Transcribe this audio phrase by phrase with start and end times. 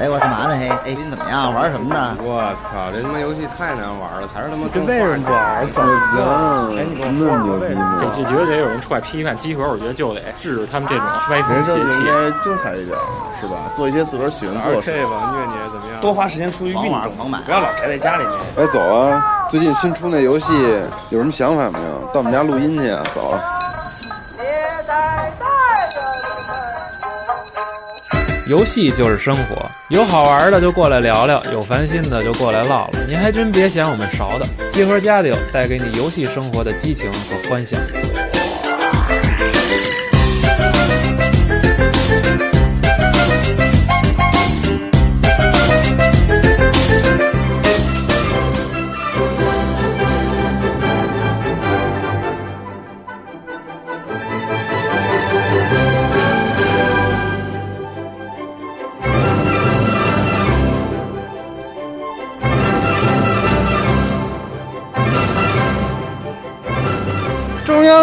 [0.00, 0.56] 哎，我干嘛呢？
[0.58, 1.54] 嘿，哎，你怎么样？
[1.54, 2.16] 玩什么呢？
[2.20, 5.64] 我操，这他妈游戏太难玩了，还是他妈这为什么玩？
[5.70, 6.76] 怎么着？
[6.76, 7.96] 哎，你那么牛逼吗？
[8.02, 12.02] 这就觉得得有人出来批判集合，我觉得就得制止他们这种歪风邪气。
[12.02, 12.98] 应该精彩一点，
[13.40, 13.70] 是吧？
[13.74, 16.00] 做一些自个儿喜欢做的事吧，虐你怎么样？
[16.02, 18.36] 多花时间出去运动，不要老宅在家里面。
[18.58, 19.33] 哎，走啊！
[19.50, 20.52] 最近新出那游戏
[21.10, 22.10] 有什么想法没有？
[22.12, 23.04] 到我们家录音去啊！
[23.14, 23.38] 走。
[28.46, 32.90] 游戏就是生活，有好玩的就过来聊聊，有烦心的就过来唠唠。
[33.06, 37.76] 您还真别嫌我们勺的，集合家里带给你游戏生活的激情和欢笑。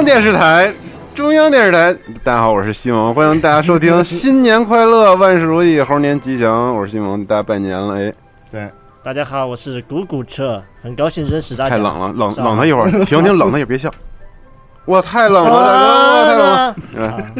[0.02, 0.74] 央电视台，
[1.14, 8.12] 中央电视台，大家好，我是西蒙，欢迎大家收听， 新年快乐，万事如意，猴年吉祥，我是西蒙，大家拜年了，哎，
[8.50, 8.68] 对，
[9.04, 11.70] 大家好，我是古古车，很高兴认识大家。
[11.70, 13.92] 太冷了，冷冷他一会儿，停停，冷他也别笑，
[14.86, 15.54] 我，太冷了，
[16.28, 17.34] 大哥，太冷了，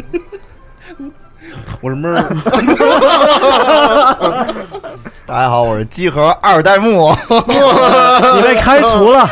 [1.80, 2.22] 我是闷儿，
[5.26, 9.28] 大家好，我是集合二代目，你被开除了，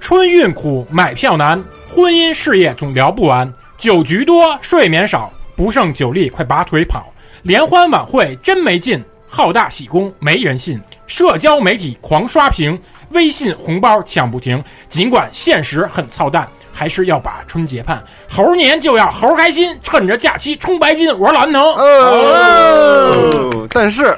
[0.00, 1.62] 春运苦，买票难。
[1.90, 7.10] 婚姻事业总聊不完，酒局多，睡眠少，不胜酒力，快拔腿跑！
[7.44, 12.78] 联欢晚会真没劲，好大喜功没人信，社交媒体狂刷屏，
[13.12, 14.62] 微信红包抢不停。
[14.90, 18.04] 尽管现实很操蛋，还是要把春节盼。
[18.28, 21.08] 猴年就要猴开心，趁着假期冲白金。
[21.18, 21.62] 我是老安能。
[21.62, 24.14] 哦，但是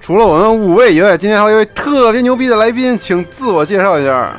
[0.00, 4.34] 除了我们五位以外，今天还有一位特别牛逼的来宾，请自我介绍一下。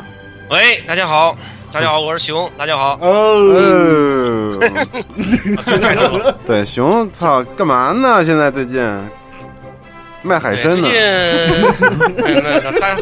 [0.50, 1.38] 喂，大家好。
[1.72, 2.52] 大家好，我是熊。
[2.58, 2.98] 大家好。
[3.00, 4.60] 哦，
[6.46, 8.26] 对，熊，操，干嘛呢？
[8.26, 8.84] 现在最近
[10.22, 10.90] 卖海参呢。
[10.90, 10.92] 最
[12.36, 12.44] 近，
[12.78, 13.02] 大家，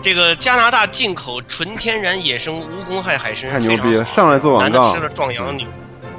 [0.00, 4.04] 这个加拿大进口纯天然野生无公害海参，太牛逼了！
[4.04, 5.66] 上来做广告，男的吃了壮阳，女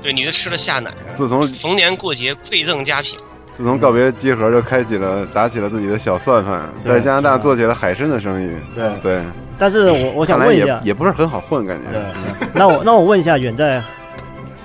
[0.02, 0.92] 对女的吃了下奶。
[1.16, 3.18] 自从逢年过节馈赠佳品。
[3.54, 8.50] 自从告别集合，就开启了打起了自己的小算盘，在加拿大做起了海参的生意。
[8.74, 9.22] 对对。
[9.58, 11.92] 但是我我想问一下，也不是很好混，感觉。
[11.92, 13.84] 对那我那我问一下，远在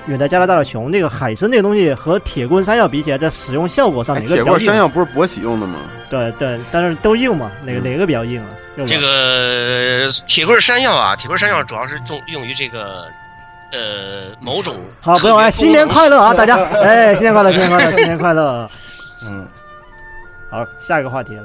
[0.07, 4.45] 远在加拿大的熊，那个海参那个东西和铁棍山药比起来，在使用效果上哪个比较硬？
[4.45, 5.81] 铁棍山药不是勃起用的吗？
[6.09, 8.49] 对对，但是都硬嘛，哪个哪个比较硬啊？
[8.87, 13.09] 这个铁棍山药啊，铁棍山药主要是用用于这个
[13.75, 14.75] 呃某种。
[15.01, 16.57] 好，不用哎，新年快乐啊， 大家！
[16.81, 18.71] 哎，新年快乐，新年快乐，新年快乐。
[19.27, 19.47] 嗯，
[20.51, 21.39] 好，下一个话题。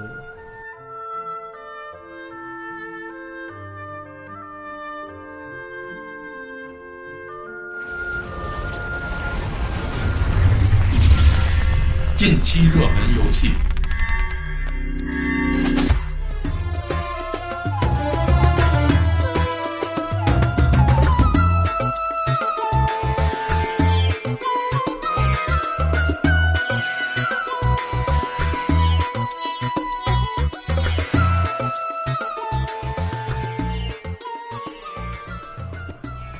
[12.15, 13.53] 近期热门游戏。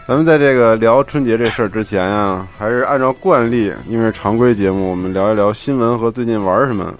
[0.10, 6.92] 咱们在这个聊春节这事儿之前啊，还是按照惯例，因为常规节目，我们聊一聊新闻和最近玩什么。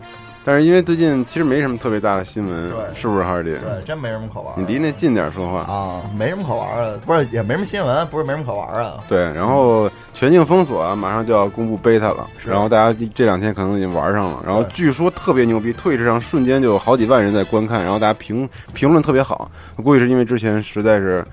[0.46, 3.50] 但是因为最近其实没什么特别大的新闻，是不是哈尔弟？
[3.50, 4.54] 对，真没什么可玩。
[4.56, 9.04] 你离那近点说话啊，没什么可玩的，不是也没什么新闻，不是没什么可玩啊。
[9.08, 21.26] 对，然后全境封锁马上就要公布 beta 了，然后大家这两天可能已经玩上了，然后据说特别牛逼，Twitch 上瞬间就有好几万人在观看，然后大家评评论特别好，我估计是因为之前实在是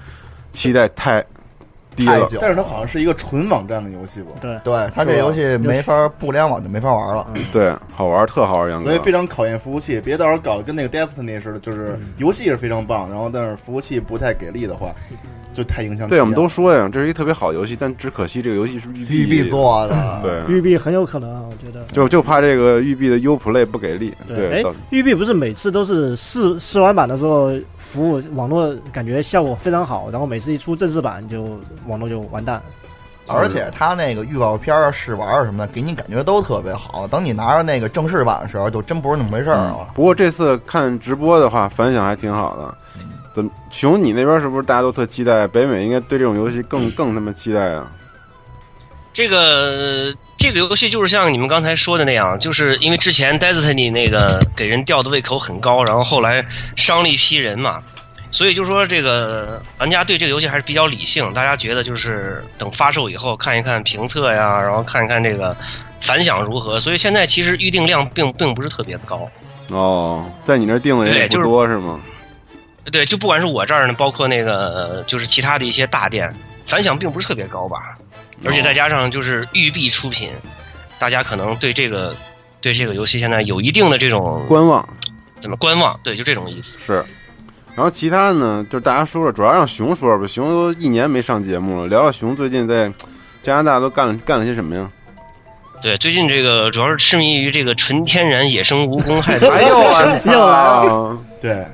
[0.53, 1.23] 期待太。
[2.05, 4.33] 太久，但是它好像是一个纯网站的游戏吧？
[4.41, 7.27] 对，对，它这游戏没法不联网就没法玩了。
[7.53, 14.95] 对，好玩，特好玩，所以非常考验服务器，别到时候搞得跟那个 Destiny 似的，就是游戏是非常棒，然后但是服务器不太给力的话。
[15.57, 16.07] 就太影响。
[16.07, 20.21] 对，我们都说呀，这是一特别好的游戏，但只可惜这个游戏是育碧做的。
[20.23, 21.83] 对，育碧很有可能，我觉得。
[21.87, 24.15] 就就怕这个育碧的 Uplay 不给力。
[24.29, 32.61] 对，哎，育碧不是每次都是试试玩版的时候，服务网络感觉效果非常好，然后每次一出正式版就网络就完蛋。
[33.29, 37.09] 而且他那个预告片试玩什么的，给你感觉都特别好。
[37.09, 39.89] 等你拿着那个正式版的时候，就真不是那么回事儿了。
[39.95, 42.75] 不过这次看直播的话，反响还挺好的。
[43.37, 44.03] 怎么熊？
[44.03, 45.47] 你那边是不是大家都特期待？
[45.47, 47.93] 北美应该对这种游戏更更他妈期待啊！
[49.13, 56.43] 这个这个游戏就是像你们刚才说的那样，就是因为之前 Destiny 那个给人吊的胃口很高，然后后来
[56.77, 57.83] 伤了一批人嘛，
[58.31, 65.55] 所以就说这个玩家对这个游戏还是比较理性，大家觉得就是等发售以后看一看评测呀，然后看一看这个
[66.01, 69.29] 反响如何，所以现在其实预定量并并不是特别的高。
[69.69, 72.01] 哦，在你那儿定的人也不对就是多是吗？
[72.93, 76.33] 对，就不管是我这儿呢，包括那个呃就是其他的一些大店，
[76.69, 77.97] 反响并不是特别高吧。
[78.45, 80.31] 而且再加上就是育碧出品，
[80.99, 82.15] 大家可能对这个
[82.61, 84.87] 对这个游戏现在有一定的这种观望
[85.41, 86.79] 怎么观望，对，就这种意思。
[86.79, 87.05] 是。
[87.75, 90.27] 然后其他呢，就是大家说说，主要让熊说说吧。
[90.27, 92.91] 熊都一年没上节目了，聊聊熊最近在
[93.43, 94.91] 加拿大都干了干了些什么呀？
[95.83, 99.53] 对，最近这个主要是痴迷于这个纯天然野生无公害的。
[99.53, 100.33] 哎呦我操！
[100.33, 101.67] 又来了 对，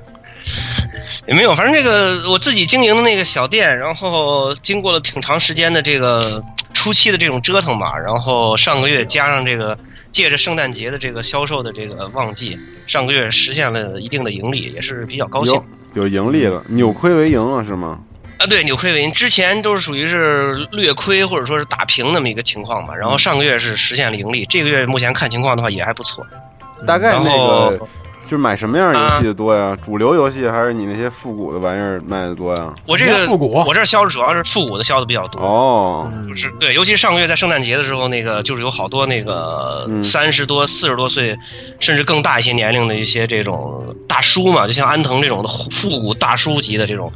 [1.27, 6.43] 也没有，反正这个我自己经营的那个小店，然后经过了挺长时间的这个
[6.75, 9.77] 初期的这种折腾吧，然后上个月加上这个
[10.11, 15.55] 借着圣诞节的这个销售的这个旺季，上个月实现了一定的盈利，也是比较高兴
[15.94, 18.00] 有有盈利了，扭亏为盈了是吗？
[18.38, 18.47] 啊。
[18.47, 26.27] 对，扭亏为盈，之前都是属于是略亏或者说是打平那么一个情况吧，然后上个月是实现了盈利，这个月目前看情况的话也还不错。
[26.85, 27.79] 大概那个
[28.25, 29.77] 就是买什么样的游戏的多呀？
[29.83, 32.75] 主流游戏还是你那些复古的玩意儿卖的多呀？
[32.87, 35.43] 我这个复古我这销的主要是复古的销的比较多。
[35.43, 41.37] 哦，就是对，尤其上个月在圣诞节的时候，那个就是有好多那个嗯三十多、四十多岁，
[41.79, 47.13] 甚至更大一些年龄的一些这种大叔嘛，就像安藤这种的复古大叔级的这种，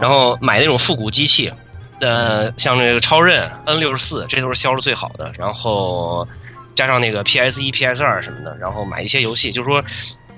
[0.00, 1.52] 然，后买那种复古机器，
[2.00, 6.26] 呃，像这个超任 N 六十四，这都是销的最好的，然后
[6.74, 9.80] 加上那个 PS 一、PS 二什么的，然后买一些游戏，就是说。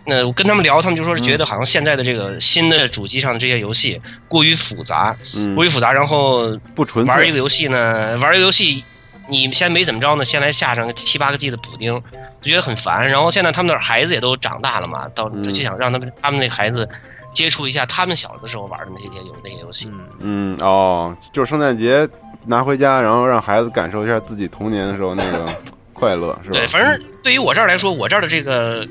[0.09, 8.83] 那我跟他们聊，他们就说是觉得好像现在的这个新的主机上的这些游戏过于复杂，嗯过，于复杂，然后不纯粹玩一个游戏呢，玩一个游戏，
[9.29, 11.93] 你先没怎么着呢，先来下上个七八个 G 的补丁，
[12.41, 13.07] 就觉得很烦。
[13.07, 16.89] 然后现在他们那孩子也都长大了嘛，到嗯就想让他们他们那个孩子
[17.35, 19.91] 接触一下他们小的时候玩的那些游那些游戏。
[20.21, 22.09] 嗯哦，就是圣诞节
[22.47, 25.45] 拿回家，然后让孩子感受一下自己童年的时候那个
[25.93, 26.57] 快乐，是吧？
[26.57, 28.87] 对，反正对于我这儿来说，我这儿的这个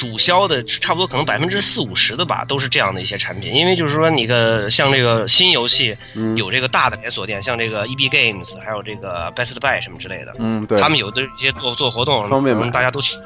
[0.00, 3.54] 主销的差不多可能百分之四五十的吧，都是这样的一些产品。
[3.54, 10.32] 因为就是说，你个像这个新游戏嗯有这个大的连锁店，像这个 EB Games，还有这个 Best Buy 什么之类的。
[10.38, 13.18] 嗯，对，他们有的一些做做活动，方便买嗯大家都去。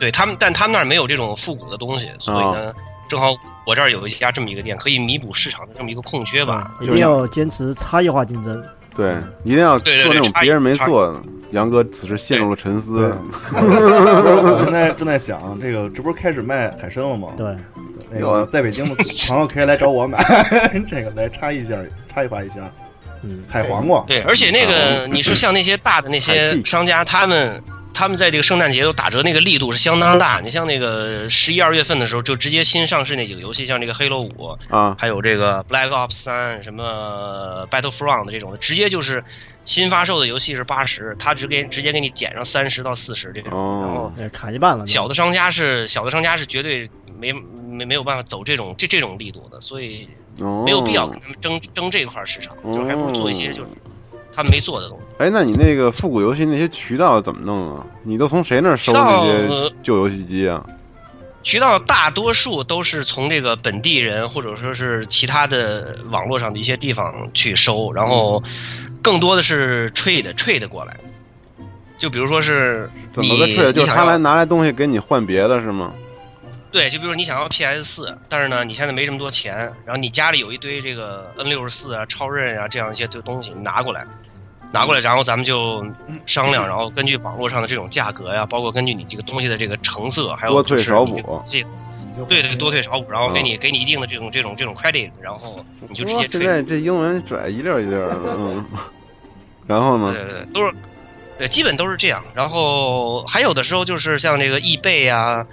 [0.00, 2.74] 对他们，但他们那儿没有这种复古的东西，所以哦呢，
[3.08, 3.32] 正好
[3.64, 6.72] 我这儿有一家这么一个店，可以弥补市场的这么一个空缺吧。
[6.80, 8.60] 一定要坚持差异化竞争。
[8.96, 11.22] 对，一定要做对对对那种差异别人没做的。
[11.50, 13.14] 杨哥此时陷入了沉思。
[13.52, 17.28] 我现在正在想，这个这不是开始卖海参了吗？
[17.36, 17.56] 对，
[18.10, 18.94] 那个在北京的
[19.28, 20.18] 朋友可以来找我买，
[20.88, 21.76] 这个来插一下，
[22.12, 22.60] 差异化一下。
[23.24, 27.60] 嗯，海黄瓜，对，而且那个你说像那些大的那些商家，他们
[27.98, 30.38] 他们在这个圣诞节都打折，那个力度是相当大。
[30.38, 34.30] 你像那个十一二月份的时候，就直接新上市那几个游戏，像这个《黑楼五》，
[34.68, 39.24] 啊，还有这个《Black Ops 三》、什么《Battlefront》这种的，直接就是
[39.64, 44.12] 新发售的游戏是八十，他只给直接给你减上三十到四十这种，哦然后。
[44.16, 44.86] 呃砍一半了。
[44.86, 50.08] 小的商家是小的商家是绝对没没没有办法走这种这这种力度的，所以
[50.38, 53.66] 哦，没有必要跟他们争争这块市场，哦就还不如做一些就是
[54.38, 55.04] 他们没做的东西。
[55.18, 57.84] 哎，那你那个复古游戏那些渠道怎么弄啊？
[58.04, 60.64] 你都从谁那儿收那些呃旧游戏机啊？
[61.42, 68.40] 渠道大多数都是从这个本地人或者说是其他的网络上的一些地方去收，然后
[69.02, 70.96] 更多的是 trade trade 过来。
[71.98, 73.72] 就比如说是怎么个你 trade？
[73.72, 75.92] 就是他来拿来东西给你换别的是吗？
[76.70, 84.04] 对，就比如说你想要 PS 四，但是呢你现在没这么多钱，然后你家里有一堆这个 N 六十四啊、超任啊这样一些这东西，你拿过来，
[84.72, 85.84] 拿过来，然后咱们就
[86.26, 91.42] 商量，然后根据网络上的这种价格呀，包括根据你这个东西的这个成色，还有多退少补
[92.28, 98.64] 对对，多退少补，然后给你给你一定的这种这种这种 credit，然后你就直接哇现在这英文拽一溜一溜的，嗯。
[99.68, 100.24] 然后呢对？
[100.24, 100.72] 对对，都是
[101.38, 102.24] 对，基本都是这样。
[102.34, 105.46] 然后还有的时候就是像这个易贝啊，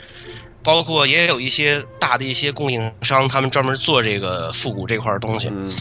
[0.64, 5.76] 包括也有一些大的一些供应商，他们专门做这个复古这块儿东西，嗯，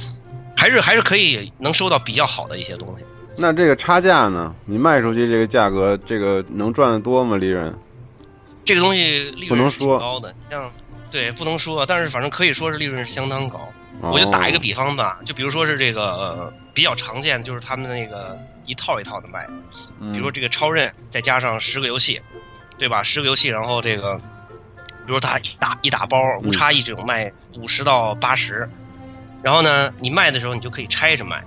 [0.56, 3.04] 还是还是可以能收到比较好的一些东西。
[3.36, 4.54] 那这个差价呢？
[4.64, 7.36] 你卖出去这个价格，这个能赚得多吗？
[7.36, 7.74] 利润？
[8.64, 10.70] 这个东西利润是挺高的，像
[11.10, 13.58] 对不能说，但是反正可以说是利润是相当高。
[14.00, 18.36] 哦我就打一个比方吧，就比如说是这个、呃比较常见的，就是他们那个
[18.66, 19.46] 一套一套的卖，
[20.00, 22.20] 嗯，比如说这个超任再加上十个游戏，
[22.76, 23.02] 对吧？
[23.04, 28.68] 十个游戏，然后这个，比如说它一打一打包无差异这种卖五十到八十，
[29.42, 31.44] 然后呢，你卖的时候你就可以拆着卖。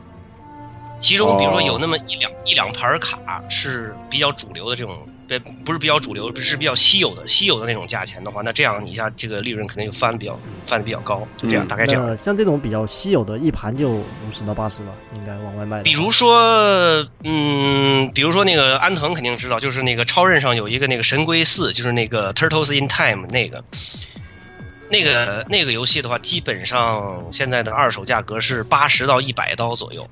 [1.00, 10.38] 其中，比如说哦有那么一两一两盘卡是比较主流的这种，不，不是比较主流，是比较稀有的稀有的那种价钱的话，那这样你一下这个利润肯定就翻比较
[10.68, 12.18] 翻的比较高，就这样，嗯大概这样。
[12.18, 15.84] 像这种比较稀有的，一盘就五十到八十吧，应该往外卖。
[15.84, 23.64] 比如说，嗯，比如说那个安藤肯定知道，就是那个超任上有一个那个神龟四，就是那个 Turtles in Time 那个，
[24.90, 30.08] 那个那个游戏的话，基本上现在的二手价格是八十到一百刀左右。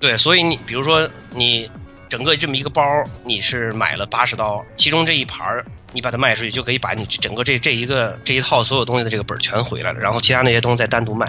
[0.00, 1.70] 对，所以你比如说你
[2.08, 2.82] 整个这么一个包，
[3.24, 11.26] 你是买了八十刀，其中这一盘儿你把它卖出去，就可以把你整个这这一个这一套所有东西的这个本儿全回来了，然后其他那些东西再单独卖。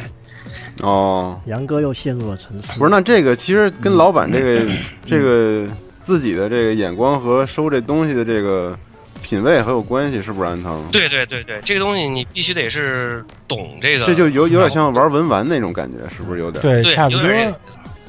[0.82, 2.80] 哦，杨哥又陷入了沉思。
[2.80, 4.66] 不是，那这个其实跟老板这个
[5.06, 5.68] 这个
[6.02, 8.76] 自己的这个眼光和收这东西的这个
[9.22, 10.82] 品味很有关系，是不是安藤？
[10.92, 14.06] 对对对对，这个东西你必须得是懂这个。
[14.06, 16.62] 这就有有点像玩文玩那种感觉，是不是有点？
[16.62, 17.60] 对，对差不有点多，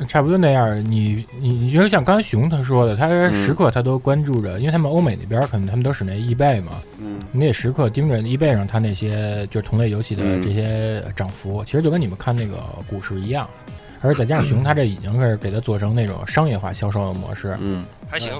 [0.08, 0.82] 差不多那样。
[0.84, 12.56] 你你你就像刚才熊他说的，他时刻他都关注着，因为他们欧美那边可能他们都使那易贝嘛，嗯，你得时刻盯着易贝上他那些就是同类游戏的嗯这些涨幅，其实就跟你们看那个
[12.88, 13.48] 股市一样。
[14.00, 18.32] 而再加上熊，他这已经是给他做成那种商业化销售的模式，嗯还行。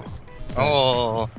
[0.56, 1.30] 然后，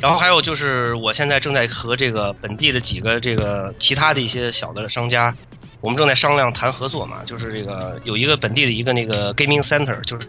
[0.00, 5.34] 然后还有就是，我现在正在和这个本地的几个这个其他的一些小的商家，
[5.80, 7.18] 我们正在商量谈合作嘛。
[7.24, 10.26] 就是这个有一个本地的一个那个 gaming center，就是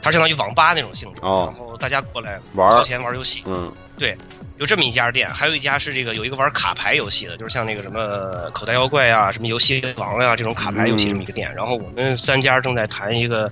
[0.00, 3.42] 它相当于网吧那种性质，哦然后大家过来玩儿掏钱玩游戏。
[3.46, 4.16] 嗯对
[4.58, 11.52] 有这么一家店，还有一家是这个有一个玩卡牌游戏的，就是像那个什么口袋妖怪啊、什么游戏王呀、这种卡牌游戏嗯这么一个店。
[11.52, 13.50] 然后我们三家正在谈一个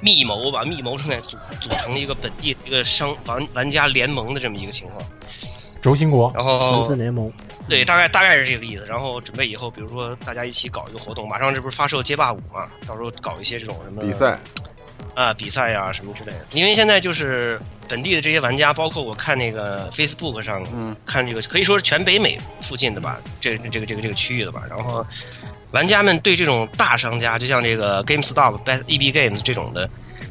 [0.00, 5.00] 密谋吧，密谋正在组组成一个本地一个商玩玩家联盟的这么一个情况。
[5.80, 7.32] 轴心国然神后圣联盟，
[7.68, 8.84] 对，大概大概是这个意思。
[8.86, 14.36] 然后准备以后，比如说大家一起搞一个活动，马上这不是发售街霸五嘛，到时候搞一些这种什么比赛，
[15.14, 16.46] 啊比赛呀、什么之类的。
[16.52, 24.62] 因为现在就是本地的这些玩家，包括我看那个 Facebook 上嗯看这个，可以说是全北美附近的吧，这这个这个这个区域的吧。
[24.68, 25.06] 然后
[25.70, 29.88] 玩家们对这种大商家，就像这个 GameStop、EB Games 这种的，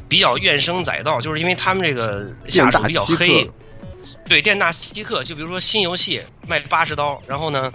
[0.08, 3.52] 比较怨声载道，就是因为他们这个下手比较黑客。
[4.28, 7.70] 对，店大欺客，就比如说新游戏卖八十刀，然后呢，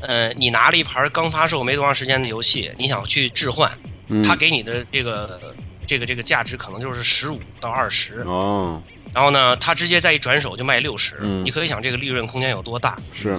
[0.00, 3.70] 呃，你拿了一盘刚发售没多长时间的游戏，你想去置换，
[4.08, 5.40] 嗯，他给你的这个
[5.86, 11.44] 这个这个价值可能就是十五到二十，哦，然后呢，他直接再一转手就卖六十、嗯。
[11.44, 12.96] 你可以想这个利润空间有多大。
[13.12, 13.38] 是，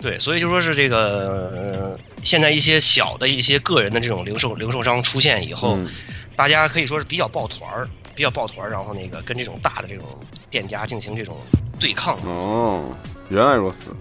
[0.00, 5.88] 对，所以就说是这个、呃、现在一些小的一些个人的这种零售零售商出现以后，嗯
[6.36, 10.04] 大家可以说是比较抱团儿，比较抱团儿，然后那个跟这种大的这种
[10.50, 11.36] 店家进行这种
[11.80, 12.16] 对抗。
[12.26, 12.84] 哦，
[13.30, 13.96] 原来如此。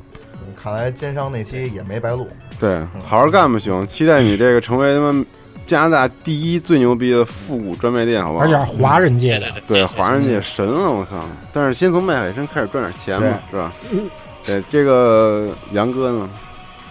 [0.61, 2.27] 看来奸商那期也没白录。
[2.59, 3.85] 对，好好干吧，兄！
[3.87, 5.25] 期待你这个成为他们
[5.65, 8.43] 加拿大第一最牛逼的复古专卖店，好不好？
[8.43, 11.23] 而且是华人界的，对华人界神了，我操！
[11.51, 13.73] 但是先从卖海参开始赚点钱嘛，是吧？
[14.43, 16.29] 对，这个杨哥呢？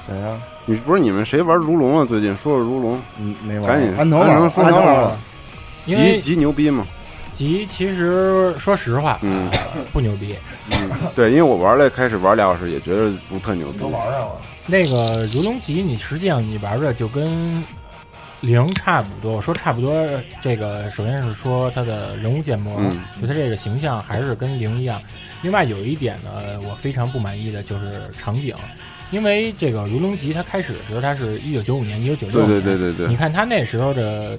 [0.06, 0.40] 谁呀？
[0.66, 2.04] 你不是你们谁玩如龙啊？
[2.04, 3.68] 最近说说如龙，嗯，没玩。
[3.68, 5.18] 赶紧安藤玩了，安藤说玩了
[5.84, 6.86] 极极牛逼吗？
[7.32, 10.36] 极其实说实话，嗯 呃不牛逼。
[10.70, 13.78] 嗯，对，因为我玩了，开始玩俩小时，也觉得不特牛逼。
[13.78, 14.40] 都玩上了。
[14.66, 17.62] 那个如龙集，你实际上你玩的就跟
[18.40, 19.32] 零差不多。
[19.32, 19.92] 我说差不多，
[20.40, 25.02] 这个首先是说它的人物建模，嗯就它这个形象还是跟零一样。
[25.42, 28.54] 另外有一点呢，我非常不满意的就是场景，
[29.10, 34.38] 因为这个如龙集它开始的时候，它是一九九五年、一九九六对，对对对对你，看它那时候的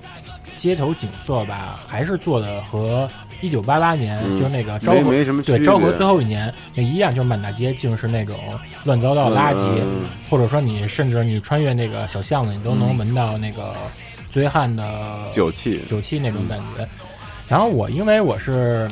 [0.57, 3.07] 街头景色吧，还是做的和
[3.41, 5.43] 一九八八年、嗯就那个昭和。
[5.43, 8.38] 对昭和最后一年那一样，就是满大街尽是那种
[8.83, 13.74] 乱糟糟的垃圾，嗯或者说你甚至你穿越那个小巷子，你都能闻到那个
[14.29, 14.83] 醉汉的
[15.31, 16.88] 酒气，酒气那种感觉。
[17.47, 18.89] 然后我因为我是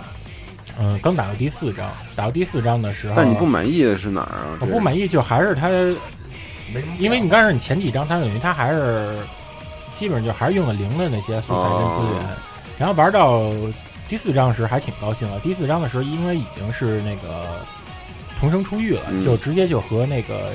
[0.79, 4.57] 嗯刚打到第四章，打到第四章的时候，但你不满意的是哪儿啊？
[4.61, 5.69] 我不满意就还是它，
[6.99, 9.17] 因为你刚才你前几章它等于它还是
[10.03, 12.35] 基本上就还是用了零的那些素材跟资源，哦
[12.77, 13.41] 然后玩到
[14.09, 15.39] 第四章时还挺高兴的。
[15.39, 17.61] 第四章的时候，因为已经是那个
[18.37, 20.51] 重生出狱了，嗯就直接就和那个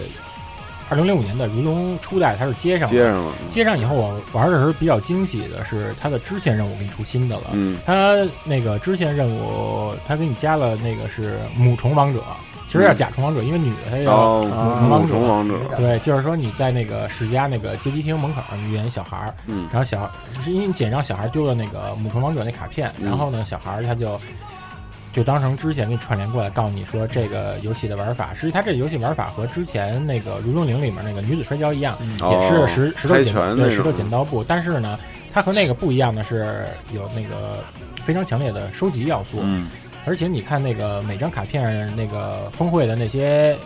[0.91, 2.95] 二零零五年的如龙初代它是接上了。
[2.95, 7.45] 接上了，接上以后，我玩的时候比较惊喜的是它的支线任务给你出新的了。
[7.53, 12.23] 嗯它那个支线任务，它给你加了那个是母虫王者，
[12.69, 14.45] 其实叫甲虫王者，因为女的她叫哦，
[14.81, 15.55] 母虫王者。
[15.77, 20.09] 对，就是说你在那个世家那个街机厅门口，你演小孩儿，嗯然后小
[20.45, 24.21] 是因为你捡让小孩丢了那个母虫王者那卡片，嗯然后呢，小孩儿他就
[25.13, 28.31] 就当成之前给你串联过来，告诉你说这个游戏的玩法。
[28.35, 34.99] 实际它这个游戏玩法和之前那个《如龙零》里面那个女子摔跤一样，也是石石头剪对石头剪刀布，但是呢，
[35.33, 37.65] 它和那个不一样的是有那个
[38.05, 39.39] 非常强烈的收集要素。
[39.41, 39.67] 嗯，
[40.05, 43.57] 而且你看那个每张卡片那个峰会的那些，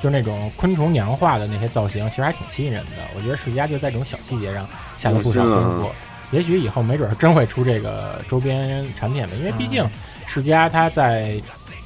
[0.00, 3.02] 就是那种昆虫娘化的那些造型，其实还挺吸引人的。
[3.16, 5.90] 我觉得世嘉就在这种小细节上下了不少功夫。
[6.30, 9.88] 也许以后没准真会出这个周边产品吧，因为毕竟
[10.26, 11.40] 世嘉它在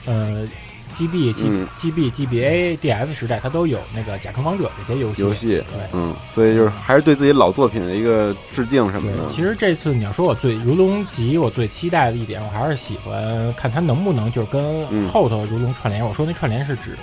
[0.06, 0.46] 呃
[0.94, 5.22] GB、G 嗯 GB、GBA、DS 时代，它都有那个甲壳王者这些游戏。
[5.22, 9.18] 游戏对，嗯，所以就是还是对自己老作品的一个致敬什么的。
[9.30, 16.04] 其实这次你要说我最《如龙集》，我最期待的一点，我还是喜欢看它能不能就是跟嗯后头如龙串联。
[16.04, 16.96] 我说那串联是指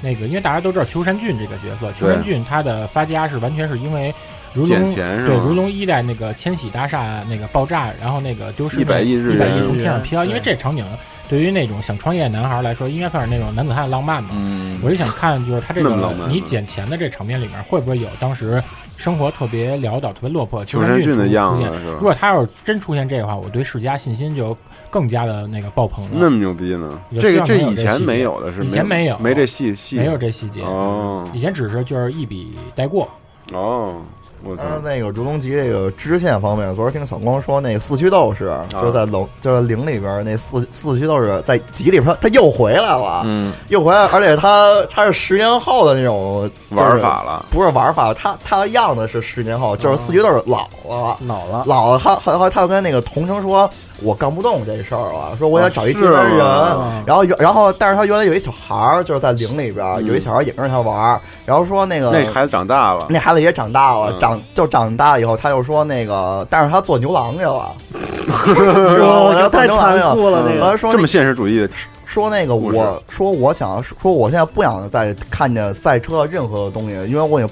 [0.00, 4.14] 那个，因为大家都知道秋山俊这个角色，秋山俊他的发家是完全是因为
[4.54, 10.84] 如龙对如龙一代那个千禧大厦那个爆炸，然后那个丢失一百亿日元一百亿从天上飘，因为这场景
[11.28, 14.30] 对于那种想创业的男孩来说，应该算是那种男子汉浪漫吧。
[14.34, 18.62] 嗯我就想看，就是他这个那么浪漫你捡钱的这场面里面，会不会有当时
[18.96, 21.60] 生活特别潦倒、特别落魄秋山俊的出样
[21.94, 24.56] 如果他要是真出现这个话，我对世家信心就
[24.88, 26.10] 更加的那个爆棚了。
[26.14, 27.00] 那么牛逼呢？
[27.10, 33.08] 有这个希望能有以前没有的是以前没有，没这细细没有这细节哦以前只是就是一笔带过。
[33.52, 34.02] 哦，
[34.44, 34.76] 我操但！
[34.76, 53.68] 是那个《竹龙集》这个支线方面，昨儿听小光说，那个四驱斗士就在龙就是零里边那四四驱斗士在集里边他他又回来了，嗯，又回来，而且他他是十年后的那种玩法了，不是玩法，他他样子是十年后，就是四驱斗士老了，老了，老了，他后来他就跟那个同城说。
[54.02, 64.18] 我干不动这事儿了，说我想找一接是班人，吗然后然后但是他原来有一小孩儿，就是在陵里边有一小孩儿也跟着他玩儿，然后说那个那孩子长大了，那孩子也长大了，嗯。
[64.20, 67.74] 长就长大以后，他就说那个，但是他做牛郎去了？
[68.28, 70.76] 我要做太残酷了那个。
[70.76, 71.70] 说这么现实主义的，
[72.04, 72.76] 说那个故事。
[72.78, 77.46] 我说我想说我现在不想再看见赛车任何的东西，因为我也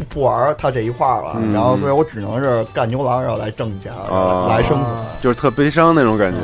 [0.00, 4.96] 不不玩他这一块儿了，嗯然后所以我只能是干牛郎，然后来挣钱，啊来生存。
[5.20, 6.38] 就是特悲伤那种感觉。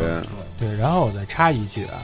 [0.59, 2.01] 对，然后我再插一句啊，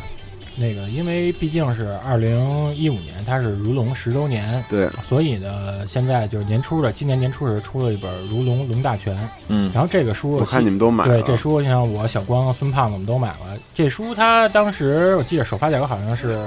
[0.56, 9.16] 那个因为毕竟是二零一五年，它是如龙十周年，对，所以呢，现在就是年初的，今年年初是出了一本《如龙龙大全》，
[9.48, 13.56] 嗯然后这个书我看你们都买了对，这书像我小光、孙胖子我们都买了。
[13.74, 16.38] 这书它当时我记得首发价格好像是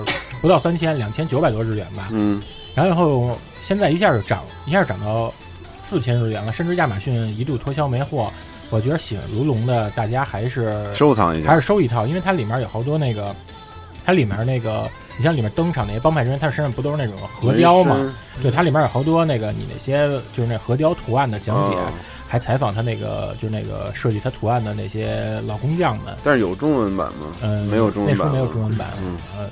[0.42, 2.10] 不到三千，两千九百多日元吧。
[2.12, 2.40] 嗯，
[2.76, 5.34] 然后现在一下就涨，一下涨到
[5.84, 8.28] 四千日元了，甚至亚马逊一度脱销没货。
[8.70, 13.36] 我觉得喜欢如龙的大家还是收藏一下还是收一套，因为它里面有好多那个，
[14.06, 18.14] 它里面那个，你像里面登场那些帮派人员，他身上不都是那种核雕吗？
[18.40, 21.92] 对，它里面有好多那个你那些就是那核雕图案的讲解，哦
[22.28, 26.16] 还采访他那个就是那个设计他图案的那些老工匠们。
[26.24, 27.28] 但是有中文版吗？
[27.42, 28.90] 嗯，没有中文版，那书没有中文版。
[29.00, 29.50] 嗯，呃，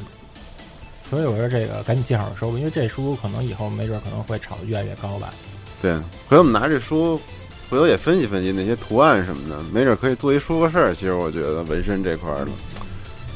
[1.14, 5.32] 所以我说这个赶紧见好收吧，因为这书可能以后没准可能会炒得越来越高吧。
[5.80, 5.94] 对，
[6.28, 7.22] 回头我们拿这书，
[7.70, 10.92] 回头也分析分析那些图案什么的，没准可以做一说个事儿。
[10.92, 12.52] 其实我觉得纹身这块儿的，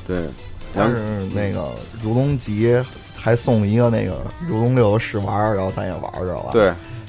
[0.08, 0.18] 对，
[0.74, 1.70] 然后但是那个
[2.02, 2.76] 如龙集
[3.16, 6.50] 还送一个那个如龙六的试玩，然后咱也玩着了。
[6.52, 6.66] 对，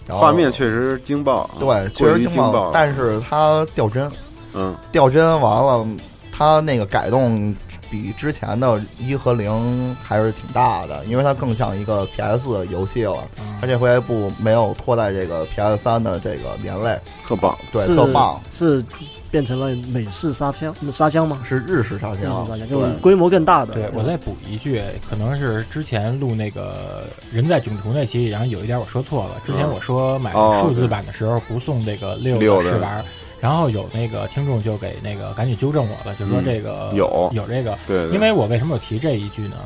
[0.07, 4.11] 然后画面确实惊爆，对，确实于惊爆，但是它掉帧，
[4.53, 5.87] 嗯，掉帧完了，
[6.31, 7.57] 它那个改动
[7.91, 13.19] 比之前的一和零还是挺大的，因为它更像一个 PS 游戏了。
[13.61, 18.85] 它这回不没有拖在这个 PS 三的这个连累，特棒，对，特棒，是
[19.31, 21.41] 变成了美式沙箱沙箱吗？
[21.45, 23.75] 是日式沙日式沙箱，就是规模更大的。
[23.75, 29.33] 对我再补一句，可能是之前录那个人在囧途那期，然后有一点我说错了。
[29.45, 33.05] 之前我说买哦数字版的时候不送这个六试玩，
[33.41, 39.57] 然后有那个听众就给那个赶紧纠正我了，就说嗯这个有有这个，对对因为我为什么有提这一句呢？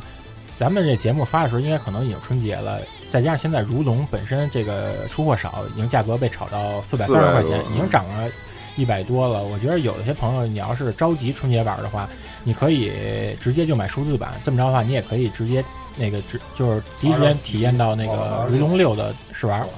[0.59, 2.81] 咱们这节目发的时候，应该可能已经春节了，
[3.11, 8.31] 再加上现在如龙本身这个出货少，已经价格被炒到四百三十块钱，已经涨了
[8.77, 9.43] 一百多了。
[9.43, 12.09] 我觉得有一些朋友，你要是着急春节玩的话，
[12.45, 12.93] 你可以
[13.41, 15.65] 直接就买数字版，这么着的话，你也可以直接
[15.97, 19.59] 那个直就是第一时间体验到那个如龙六的试玩。
[19.59, 19.69] 然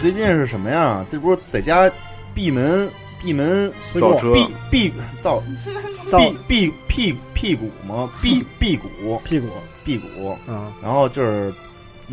[0.00, 1.04] 最近是什么呀？
[1.08, 1.90] 这不是在家
[2.34, 2.90] 闭门
[3.22, 5.42] 闭门造车闭 闭造
[6.08, 8.10] 造闭闭屁屁股吗？
[8.22, 8.88] 闭 闭股
[9.24, 9.48] 屁股，
[9.84, 11.52] 辟谷，嗯，然后就是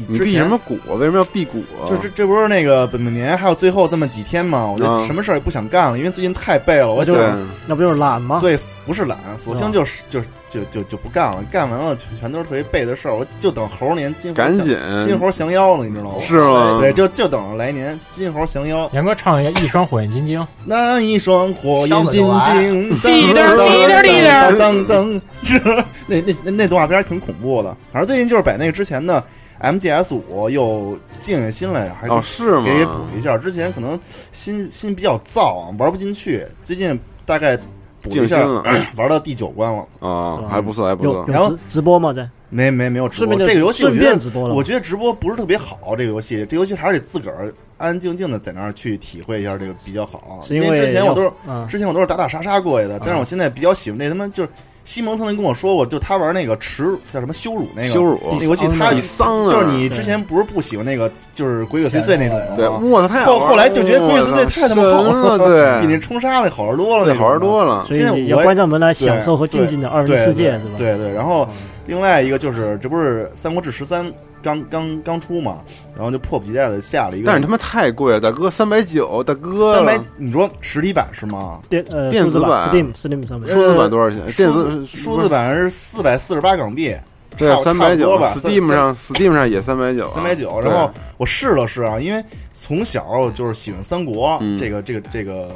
[0.08, 0.94] 你之前避什么股啊？
[0.96, 1.88] 为什么要避股啊？
[1.88, 4.66] 就这这不是那个本命年还有最后这么几天嘛？
[4.66, 6.94] 我就嗯什么事儿也不想干了，因为最近太背了。
[6.94, 8.40] 我就想，那不就是懒吗？
[8.42, 11.44] 对，不是懒，索性就是就就就就不干了。
[11.52, 16.22] 干完了全全都是特别背的事儿，我就等猴年金猴赶紧金猴降妖了，你知道吗？
[16.22, 16.78] 是吗？
[16.80, 18.90] 对，就就等着来年金猴降妖。
[18.94, 25.60] 杨哥唱一个《一双火焰金睛》， 那一双火焰金睛，滴答滴答滴答噔噔，是
[26.08, 27.76] 那那那那动画片挺恐怖的。
[27.92, 29.24] 反正最近就是把那个之前的
[29.62, 32.64] MGS 五又静下心来，还哦，是吗？
[32.66, 33.38] 给补一下。
[33.38, 34.00] 之前可能
[34.32, 36.46] 心心比较燥啊，玩不进去。
[36.64, 37.58] 最近大概
[38.02, 38.46] 补一下
[38.96, 39.88] 玩到第九关了。
[40.00, 41.26] 啊，还不错，还不错。
[41.28, 42.14] 然后直直播吗？
[42.14, 45.96] 在没没没有直播这个游戏，我顺觉得便直播了我觉得直播不是特别好。
[45.98, 50.40] 这个游戏，这游戏还是得自个儿安安静静的在那儿去体会一下这个比较好。
[50.44, 51.32] 因是因为之前我都是
[51.68, 54.50] 之前我都是打打杀杀过去的，但是我现在比较喜欢那他妈就是。
[54.88, 62.56] 西蒙曾经跟我说过，就他玩那个耻叫什么羞辱那个羞辱那游戏，他就是你之前不是不喜欢那个就是鬼鬼祟祟那种吗？
[62.56, 67.84] 对，我操，太后后来就觉得鬼鬼祟祟太他妈好神了，对， 比那冲杀那好玩多了，好玩多了。
[67.86, 70.76] 所以现在我你要关上门来享受和静静的二人世界，是吧？
[70.76, 71.46] 嗯对对，然后
[71.88, 74.06] 另外一个就是，这不是《三国志十三》
[74.44, 75.60] 刚刚刚出嘛，
[75.96, 81.60] 然后就迫不及待的下了一个，但是他妈太贵了，大哥，三百九，大哥，三百，你说实体版是吗？
[81.70, 82.70] 电呃电子版。
[82.70, 83.54] 数字版 Steam Steam 上面。
[83.54, 84.20] 数字版多少钱？
[84.20, 86.96] 电数子字数字版是四百四十八港币，
[87.36, 90.12] 对差，三百九，Steam 上 Steam 上也三百九，啊。
[90.16, 95.50] 三百九，然后我试了试啊，因为从小就是喜欢三国嗯这个这个这个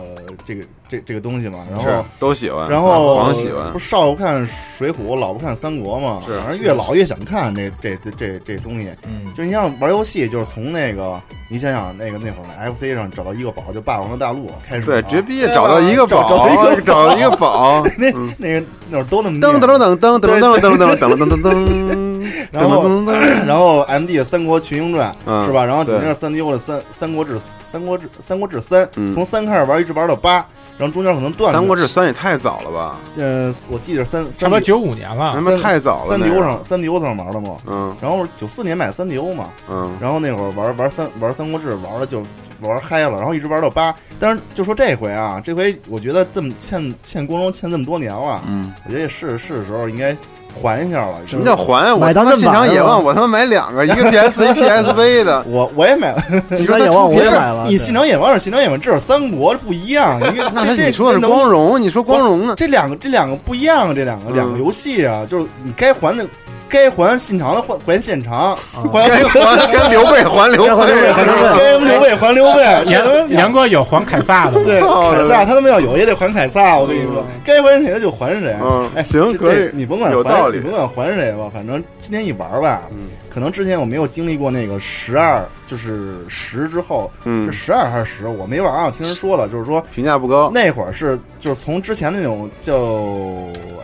[0.46, 8.90] 这个这这个东西嘛，然后都喜欢，然后狂喜欢不，是少不看水浒，老不看三国嘛，是反正越老越想看这这这这这东西。
[9.08, 25.66] 嗯，就是你像玩游戏，就是从那个你想想那个那会儿呢，FC 上找到一个宝，就霸王的大陆开始对啊，绝逼找到一个宝，找一个找到一个宝， 那嗯那个那会儿都那么噔念噔噔噔噔噔噔噔噔噔噔噔噔，然后噔噔噔然后 M D 的《三国群英传》嗯是吧？
[25.66, 30.36] 然后紧接着三 D U 的三《三国志》《三国志》《三国志三》嗯从三开始玩一直玩到八，
[30.78, 31.60] 然后中间可能断了。
[31.60, 32.98] 三国志三也太早了吧？
[33.18, 35.42] 呃，我记得三差三不多九五年了他。
[35.42, 36.10] 妈太早了。
[36.10, 37.58] 三那 D O 上三 D O 上玩的嘛。
[37.68, 42.24] 嗯然后九四年买三 D O 嘛，嗯，然后那会儿玩玩三玩三国志玩的就
[42.62, 43.94] 玩嗨了，然后一直玩到八。
[44.20, 50.16] 但是就说这回啊，这回我觉得这么欠欠光荣欠这么多年了，嗯，我觉得是是的时候应该
[50.52, 51.16] 还一下了。
[51.26, 51.94] 什么叫还？
[51.94, 55.44] 我他妈信长版了野望，我他妈买两个，一个 PS 一 PSV 的。
[55.48, 60.20] 我我也买了，你说他野望出也买了，你信长野望是信长野望，这是三国不一样。
[60.20, 62.54] 你那这说的是光荣，你说光荣呢？
[62.58, 66.26] 这两个这两个不一样啊，这两个嗯两个游戏啊，就是你该还的
[66.72, 71.58] 该还信长的还还现长，还 该还跟刘备还刘该还刘备还刘备。
[71.58, 72.62] 该刘备还刘备。
[72.92, 74.64] 杨杨哥有还凯撒的？
[74.64, 74.80] 对，
[75.12, 78.56] 凯撒他他妈要有也得还凯撒，我跟你说，该还谁就还谁。
[78.62, 79.70] 嗯哎，行可以。
[79.74, 80.58] 你甭管还有道理。
[80.58, 83.08] 你甭管还谁吧，反正今天一玩吧，嗯。
[83.30, 87.46] 可能之前我没有经历过那个十二，就是十之后，嗯。
[87.52, 88.28] 是，十二还是十？
[88.28, 90.50] 我没玩啊，听人说了，就是说评价不高。
[90.54, 92.74] 那会儿是就是从之前那种叫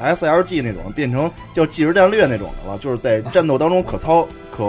[0.01, 4.65] SLG 那种变成叫即时战略那种的了，就是在战斗当中可操可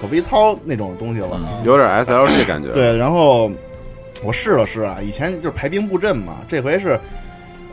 [0.00, 1.40] 可微操那种东西了。
[1.64, 3.50] 有点 SLG 感觉。，对，然后
[4.24, 6.98] 我试了试啊，以前就是排兵布阵嘛，这回是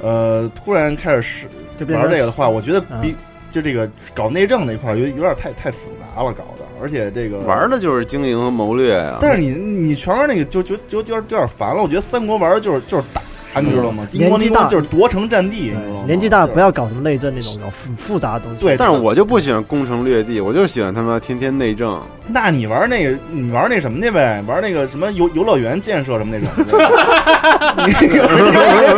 [0.01, 1.47] 呃突然开始试
[1.79, 3.15] 玩这个的话，我觉得嗯比、
[3.49, 7.69] 就这个搞内政那块儿有有点太太复杂了，搞的，而且这个玩。
[7.69, 9.17] 的就是经营和谋略呀。
[9.21, 13.21] 但是你你全玩那个就就就有点有点烦了，我觉得三国玩的就是就是打，
[13.61, 14.07] 你知道吗？
[14.11, 16.03] 年纪大就是夺城占地，你知道吗？
[16.05, 18.59] 年纪大不要搞什么内政那种搞复复杂的东西。
[18.65, 22.01] 对，但是我就不喜欢攻城略地，我就喜欢他妈天天内政。
[22.27, 24.43] 那你玩那个，你玩那什么去呗？
[24.47, 26.49] 玩那个什么游游乐园建设什么那种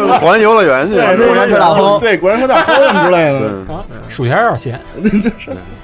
[0.20, 0.93] 环游乐园去。
[0.96, 4.80] 对，果然是大亨对，果然是大亨什么之类的，对，啊，薯条要钱，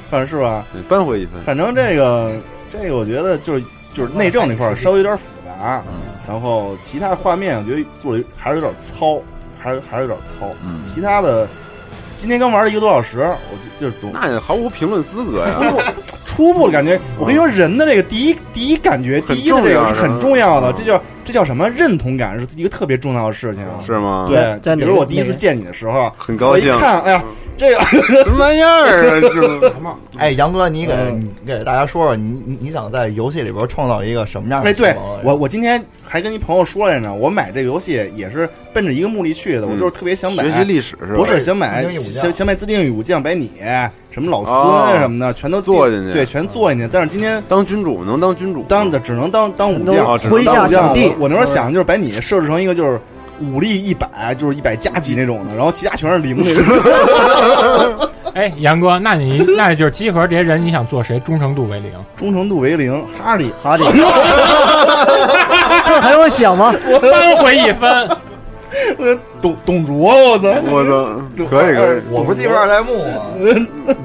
[0.10, 0.66] 反正是吧？
[0.72, 1.34] 对扳回一分。
[1.44, 2.32] 反正这个
[2.70, 5.30] 这个，我觉得就是就是内政那块儿稍微有点复
[5.64, 5.84] 杂，
[6.28, 9.20] 然后其他的画面我觉得做的还是有点糙，
[9.60, 10.48] 还是还是有点糙。
[10.66, 11.48] 嗯其他的
[12.18, 15.60] 今天刚玩了一个多小时，我就就是总那也毫无评论资格呀。
[15.60, 15.82] 初步
[16.26, 21.70] 初步的感觉，我跟你说，人的这个第一第一感觉，第一的这个是很重要的，嗯这叫这叫什么？
[21.70, 23.66] 认同感是一个特别重要的事情。
[23.86, 26.80] 是吗？，对，在比如我第一次见你的时候，很高兴我一。
[26.80, 27.24] 看，哎呀，
[27.58, 27.82] 这个
[28.24, 29.22] 什么玩意儿啊？
[30.14, 41.16] 这 哎，杨哥，你给嗯你给大家说说，你你你想在游戏里边创造一个什么样的哎，对我我今天还跟一朋友说来着，我买这个游戏也是奔着一个目的去的，我就是特别想买学习历史是吧？
[41.16, 43.52] 不是想买想想买自定义武将，把你
[44.12, 46.88] 什么老哦孙什么的全都做进去对，全做进去。
[46.92, 50.70] 但是今天当君主能当君主，当的只能当当武将，能只能麾当武将。
[50.70, 53.00] 下小弟我我那时候想就是把你设置成一个就是
[53.42, 58.10] 武力一百，就是一百加级那种的，然后其他全是零那种。
[58.34, 61.20] 哎，杨哥，那你那就是集合这些人，你想做谁？
[61.20, 63.84] 忠诚度为零，忠诚度为零，哈利，哈利，
[65.86, 66.74] 这还用想吗？
[67.00, 68.10] 扳回一分。
[68.98, 70.48] 我董董卓，我操！
[70.66, 73.22] 我操，可以可以，我不是集合二代目吗？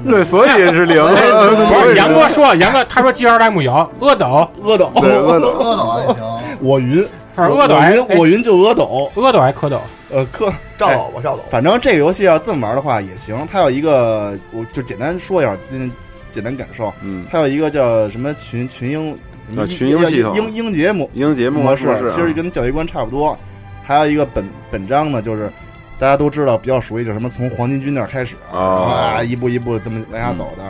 [0.07, 1.01] 对，所以是零。
[1.01, 6.38] 不是杨哥说，杨哥他说集合二代目有阿斗，阿斗，对阿斗，阿斗也行。
[6.59, 6.95] 我云，
[7.35, 11.43] 是阿斗云我云就阿斗，阿斗还蝌蚪，呃蝌赵斗吧赵斗。
[11.49, 15.91] 反正这个游戏要这么玩的话也行，它有一个，我就简单说一下今天
[16.31, 16.93] 简单感受。
[17.01, 19.11] 嗯，它有一个叫什么群群英，
[19.57, 23.37] 啊群英系统，英英杰模英杰模式，其实跟教育观差不多。
[23.83, 25.51] 还有一个本本章呢，就是
[25.97, 30.63] 大家都知道比较熟悉，就是什么从黄巾军那儿开始啊，一步一步这么往下走的。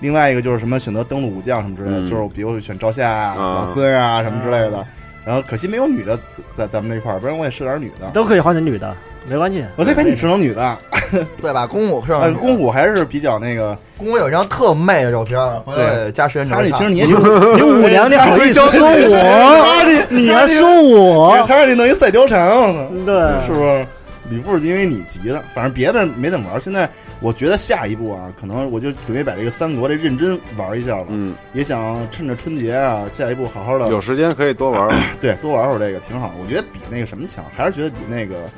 [0.00, 4.86] 另外一个就是什么选择登陆武将什么之类的，就是比如选赵夏啊、老孙啊什么之类的。
[5.26, 6.16] 然后可惜没有女的
[6.54, 8.08] 在咱们这块儿，不然我也试点女的。
[8.14, 8.96] 都可以换成女的，
[9.28, 9.64] 没关系。
[9.76, 10.78] 我得陪你试成女的，
[11.42, 11.66] 对吧？
[11.66, 12.30] 公虎是吧？
[12.38, 13.76] 公虎还是比较那个。
[13.98, 15.36] 公虎有一张特媚的照片，
[15.74, 16.54] 对，加时间轴。
[16.54, 19.64] 哈利，其实你 你五娘，你好意思说我？
[19.66, 21.44] 哈利，你还说我？
[21.48, 22.86] 他让你弄一赛貂蝉呢？
[23.04, 23.86] 对，是不是？
[24.30, 26.60] 吕布是因为你急的，反正别的没怎么玩。
[26.60, 26.88] 现在
[27.20, 31.06] 我觉得下一步啊，可能我就准备把这个三国这认真玩一下了。
[31.08, 33.88] 嗯，也想趁着春节啊，下一步好好的。
[33.88, 36.32] 有时间可以多玩玩， 对，多玩玩这个挺好。
[36.42, 38.50] 我觉得比那个什么强，还是觉得比那个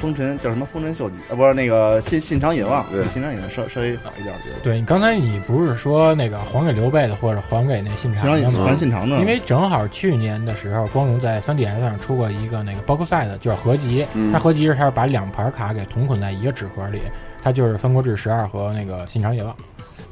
[0.00, 4.34] 风尘叫什么风尘秀吉啊，不是那个信信长野望，比信长野望稍稍微好一点。
[4.34, 4.60] 我觉得。
[4.64, 8.64] 对你刚才你不是说那个还给刘备的，或者还给那信长的吗？
[8.64, 9.18] 还信长的。
[9.18, 14.06] 因为正好去年的时候，光荣在 3DS 上出过一个那个 box set，就是合集。
[14.32, 17.00] 它合集是它是把两盘卡给同捆在一个纸盒里，
[17.42, 19.54] 它就是《三国志十二》和那个信长野望。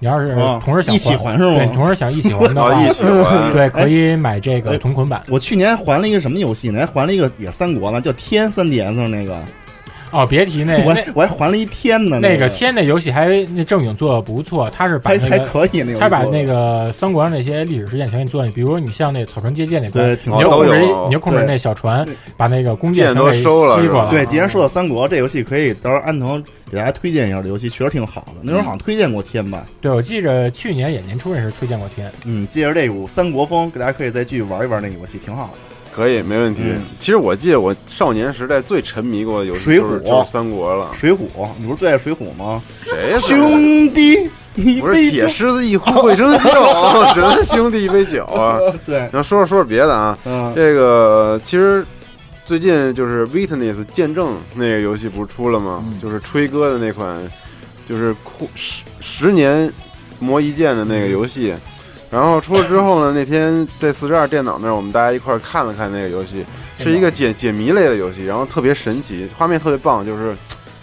[0.00, 1.56] 你要是同时想一起还是吗？
[1.56, 5.22] 对，同时想一起还的话， 一起还对，可以买这个同捆版。
[5.28, 6.86] 我去年还了一个什么游戏呢？
[6.86, 9.42] 还还了一个也三国呢，叫《天》三 DS 上那个。
[10.12, 12.18] 哦，别提那我我还还了一天呢。
[12.18, 18.56] 那个天那游戏还那正经做的不错，他是把那个还可以，他把那个三国上那些历史事件全给做进去。
[18.56, 24.08] 比如你像那草船借箭那关，你就控制你就控制那小船，把那个弓箭都收了。
[24.10, 27.42] 对，既然说到三国，这游戏可以到时候安藤给大家推荐一下。
[27.42, 29.64] 这游戏确实挺好的，那时候好像推荐过天吧？
[29.80, 32.10] 对，我记着去年也年初那时推荐过天。
[32.24, 35.67] 嗯，借着这股三国风，大家可以再继续玩一玩那游戏，挺好的。
[35.98, 36.62] 可以，没问题。
[37.00, 40.90] 其实我记得我少年时代最沉迷过的游戏水浒就是三国了。
[40.94, 42.62] 水浒，你不是最爱水浒吗？
[42.84, 43.18] 谁呀？
[43.18, 44.30] 兄弟，
[44.80, 46.50] 不是铁狮子一呼会生笑，
[47.14, 48.60] 什么兄弟一杯酒啊？
[48.86, 48.98] 对。
[48.98, 51.84] 然后说说说说别的啊，嗯，这个其实
[52.46, 55.84] 最近就是《Witness》见证那个游戏不是出了吗？
[56.00, 57.20] 就是吹歌的那款，
[57.88, 58.14] 就是
[58.54, 59.68] 十十年
[60.20, 61.52] 磨一剑的那个游戏。
[62.10, 66.42] 然后出了之后呢，那天在四十二电脑那儿，我们大家一块儿看了看那个游戏，
[66.78, 70.34] 是一个解解谜类的游戏，然后特别神奇，画面特别棒，就是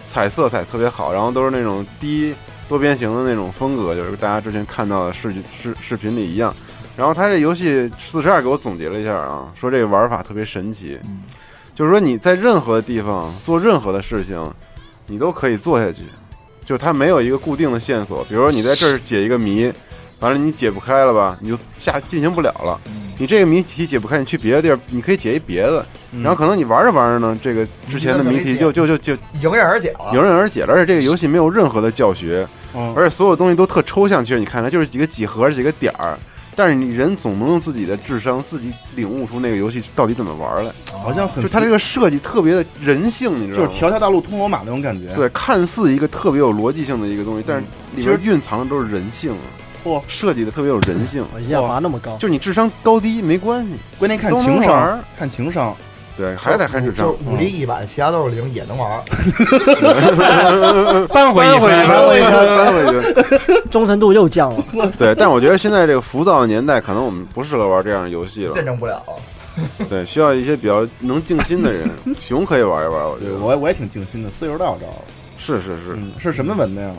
[0.08, 2.36] 彩色彩特别好，然后都是那种低
[2.70, 6.56] 多边形的那种风格，就是大家之前看到的视视视频里一样。
[6.96, 10.96] 然后他这游戏四十二给我总结了一下啊，说这个玩法特别神奇，
[11.74, 14.54] 就是说你在任何地方做任何的事情，
[15.08, 16.04] 你都可以做下去，
[16.64, 19.74] 就它没有一个固定的线索，比如说你在这儿解一个谜。
[20.19, 21.38] 完了，你解不开了吧？
[21.41, 22.80] 你就下进行不了了。
[23.17, 25.86] 你这个谜题解不开，你去别的地儿，你可以解一别的。
[26.21, 30.12] 然后可能你玩着玩着呢，这个之前的谜题就就就就迎刃而解了。
[30.13, 32.47] 迎刃而解了，而且这个游戏没有任何的教学，
[32.95, 34.23] 而且所有东西都特抽象。
[34.23, 36.17] 其实你看它就是几个几何几个点儿，
[36.56, 40.71] 但是你人总能用自己的智商自己领悟出那个游戏到底怎么玩来。
[41.01, 43.67] 好像很，就它这个设计特别的人性，你知道吗？
[43.67, 45.13] 就是条条大路通罗马那种感觉。
[45.15, 49.34] 对，看似一个特别有逻辑性的一个东西，但是里边蕴藏的都是人性。
[49.86, 55.76] 嚯，设计的特别有人性，亚麻那么高，就你智商高低没关系，关键看情商，看情商，
[56.17, 57.13] 对，还得看智商。
[57.26, 59.00] 武力一百，其他都是零，也能玩。
[61.10, 64.63] 搬 回一搬，回一搬，回一分， 忠诚度又降了。
[64.98, 69.02] 对，但我觉得现在这个浮躁的年代，可能我们不适合玩这样的游戏了，见证不了。
[69.88, 71.89] 对，需要一些比较能静心的人。
[72.19, 73.36] 熊可以玩一玩，我觉得。
[73.39, 74.88] 我我也挺静心的，四十道招。
[75.38, 76.91] 是是是，是什么文的呀？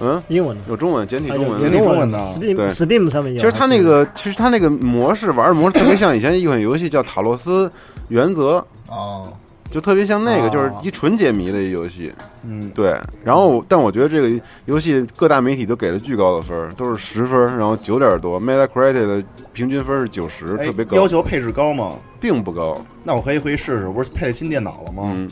[0.00, 2.38] 嗯，英文的有中文，简体中文，简体中文的。
[2.38, 3.40] 对，Steam 上面有。
[3.40, 7.70] 其实它那个，其实它那个模式玩的模式特别像以前一款游戏叫《塔洛斯
[8.08, 8.58] 原则》
[8.92, 9.32] 哦，
[9.70, 12.12] 就特别像那个，就是一纯解谜的一游戏。
[12.42, 12.98] 嗯，对。
[13.22, 18.40] 然后，但我觉得这个游戏各大媒体都给了巨高的分，都是十分，然后九点多。
[18.40, 20.96] Metacritic 的平均分是九十，特别高。
[20.96, 21.92] 要求配置高吗？
[22.18, 22.76] 并不高。
[23.04, 25.12] 那我可以回去试试，不是配了新电脑了吗？
[25.14, 25.30] 嗯，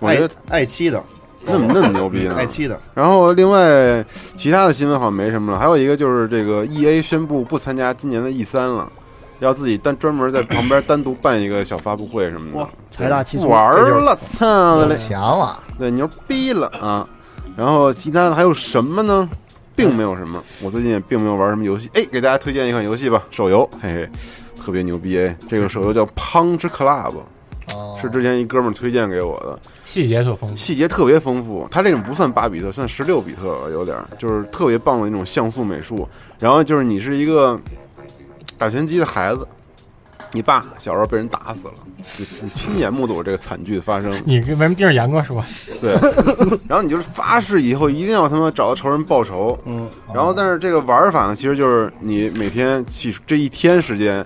[0.00, 1.02] 我觉得 i 七的。
[1.44, 2.78] 那么那么牛逼呢？i 七的。
[2.94, 4.04] 然后另外
[4.36, 8.90] 其他的新闻好像没什么了，还有一个就是这个 E A 宣布不参加今年的 E 三了，
[9.40, 12.68] 要自己单专门在旁边单独办一个小发布会什么的。
[12.90, 13.48] 财大气粗。
[13.48, 14.88] 玩了，操！
[14.94, 17.08] 强了，对，牛逼了啊！
[17.56, 19.28] 然后其他的还有什么呢？
[19.74, 21.90] 并没有什么，我最近也并没有玩什么游戏。
[21.94, 24.10] 哎，给大家推荐一款游戏吧，手游，嘿嘿，
[24.62, 25.34] 特别牛逼哎！
[25.48, 27.14] 这个手游叫 Punch Club，
[27.74, 30.56] 哦是之前一哥们儿推荐给我的，细节特丰富。
[30.56, 31.68] 细节特别丰富。
[31.70, 36.08] 它这种不算八比特，算十六比特了，有点儿就是特别棒的那种像素美术。
[36.38, 37.58] 然后就是你是一个
[38.58, 39.46] 打拳击的孩子，
[40.32, 41.74] 你爸小时候被人打死了，
[42.16, 44.20] 你你亲眼目睹这个惨剧的发生。
[44.24, 45.44] 你为什么盯着杨哥说？
[45.80, 45.92] 对，
[46.66, 49.56] 然后你就是发誓以后一定要他妈找到仇人报仇。
[49.64, 54.24] 嗯，然后但是这个玩法呢，其实就是你每天起这一天时间，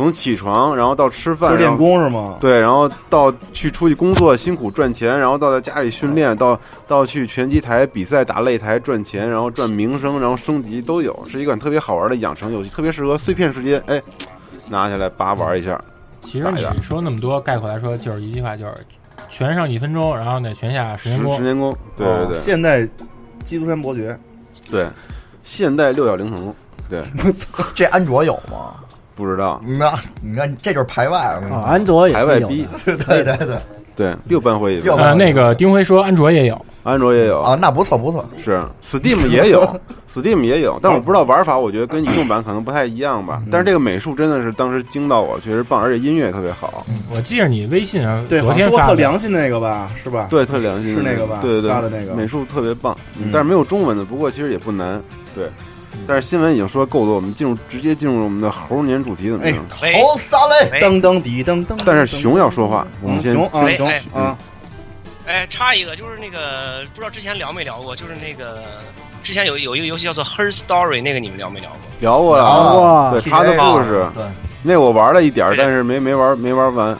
[0.00, 2.38] 从起床然后到吃饭，就练功是吗？
[2.40, 14.00] 对，然后到去出去工作辛苦赚钱，然后到在家里训练，到到去拳击台比赛打擂台赚钱，然后赚名声，然后升级都有，是一款特别好玩的养成游戏，特别适合碎片时间，哎，
[14.68, 15.78] 拿下来叭玩一下。
[16.22, 18.74] 其实你说那么多，概括来说就是一句话，就是
[19.28, 21.36] 拳上一分钟，然后呢拳下十年功。
[21.36, 22.88] 十年功，对对对，哦现代
[23.44, 24.18] 基督山伯爵，
[24.70, 24.86] 对，
[25.42, 26.54] 现代六小龄童，
[26.88, 27.02] 对，
[27.74, 28.76] 这安卓有吗？
[29.20, 31.34] 不知道，那，你看，这就是排外。
[31.36, 33.56] 我跟你啊，说安卓也是有排外逼 的，对对对，
[33.94, 38.24] 对，六班会一六呃，那个丁辉说安卓也有，安卓也有啊，那不错不错。
[38.38, 39.62] 是 Steam 也有
[40.10, 43.42] ，Steam 也有，但我不知道玩法，我觉得跟移动版可能不太一样吧。
[43.50, 46.86] 但是这个美术真的是当时惊到我，确实棒，而且音乐也特别好。
[47.14, 50.26] 我记着你微信上对，昨好像说特天发的，良心那个吧，是吧？
[50.30, 51.40] 对，特良心，是那个吧？
[51.42, 55.00] 对对对，发的那个美术特别棒，嗯但是没有中文的，不过其实也不难。
[55.34, 55.44] 对，
[56.10, 59.64] 但是新闻已经说够多，我们进入直接进入我们的猴年主题怎么样？
[59.70, 60.68] 猴撒嘞！
[60.72, 61.78] 喂，噔噔滴噔噔。
[61.86, 64.38] 但是熊要说话，我们先啊哎熊哎啊，
[65.24, 68.60] 哎，插一个，就是那个不知道之前聊没聊过，就是那个
[69.22, 71.78] 之前有有一个游戏叫做《Her Story》，那个你们聊没聊过？
[72.00, 74.24] 聊过了哇对他的故事，对，
[74.64, 76.98] 那我玩了一点儿，但是没没玩没玩完。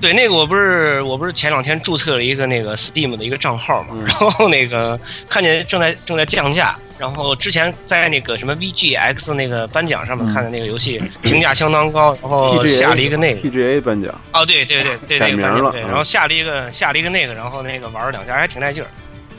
[0.00, 4.98] 对，那个我不是我不是前两天注册了一个那个 Steam 的一个账号嘛，嗯然后那个
[5.28, 18.88] 看见正在正在降价，然后之前在那个什么 VGX 那个颁奖上面看的那个游戏评价相当高，然后下了一个那个 TGA 颁奖，哦，对对对对，改名了嗯然后下了一个下了一个那个，然后那个玩了两下，还挺带劲儿。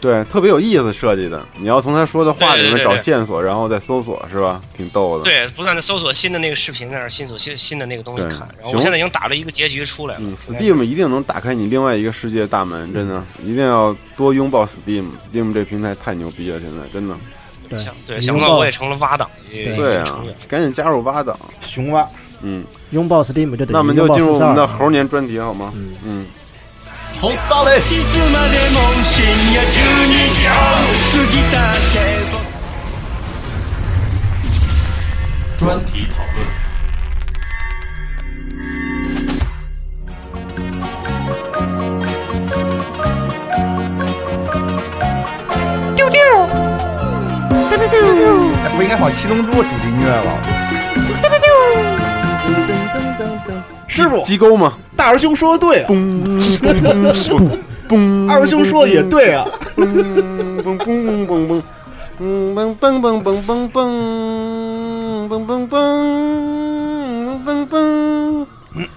[0.01, 1.45] 对，特别有意思设计的。
[1.59, 4.59] 你要从他说的话里面找线索，然后再搜索，是吧？
[4.75, 5.23] 挺逗的。
[5.23, 8.39] 对，不断的搜索新的那个视频，在那儿新索新新的那个东西看。
[8.57, 10.21] 然后行我现在已经打了一个结局出来了。
[10.23, 15.05] 嗯，Steam 一定能打开你另外一个世界大门，真的，一定要多拥抱 Steam。
[15.31, 17.15] Steam 这平台太牛逼了，现在真的。
[17.71, 21.37] 对想对，拥抱想不到我也成了挖党，对对啊赶紧加入蛙党。
[21.59, 22.07] 熊蛙，
[22.41, 25.71] 嗯，拥抱 Steam 就等于那我们就进入我们的猴年专题好吗？
[25.75, 26.25] 嗯嗯，
[27.19, 27.81] 好撒嘞！
[35.57, 36.60] 专题讨论。
[47.73, 50.37] 哎不应该放《七龙珠》主题音乐了？
[53.87, 54.73] 师傅，机构吗？
[54.95, 55.95] 大师兄说的对啊，嘣
[56.59, 57.49] 嘣嘣
[57.87, 59.85] 嘣， 二师兄说的也对啊，嘣
[60.63, 61.61] 嘣嘣嘣嘣，
[62.19, 63.79] 嗯嘣嘣嘣嘣嘣嘣，嘣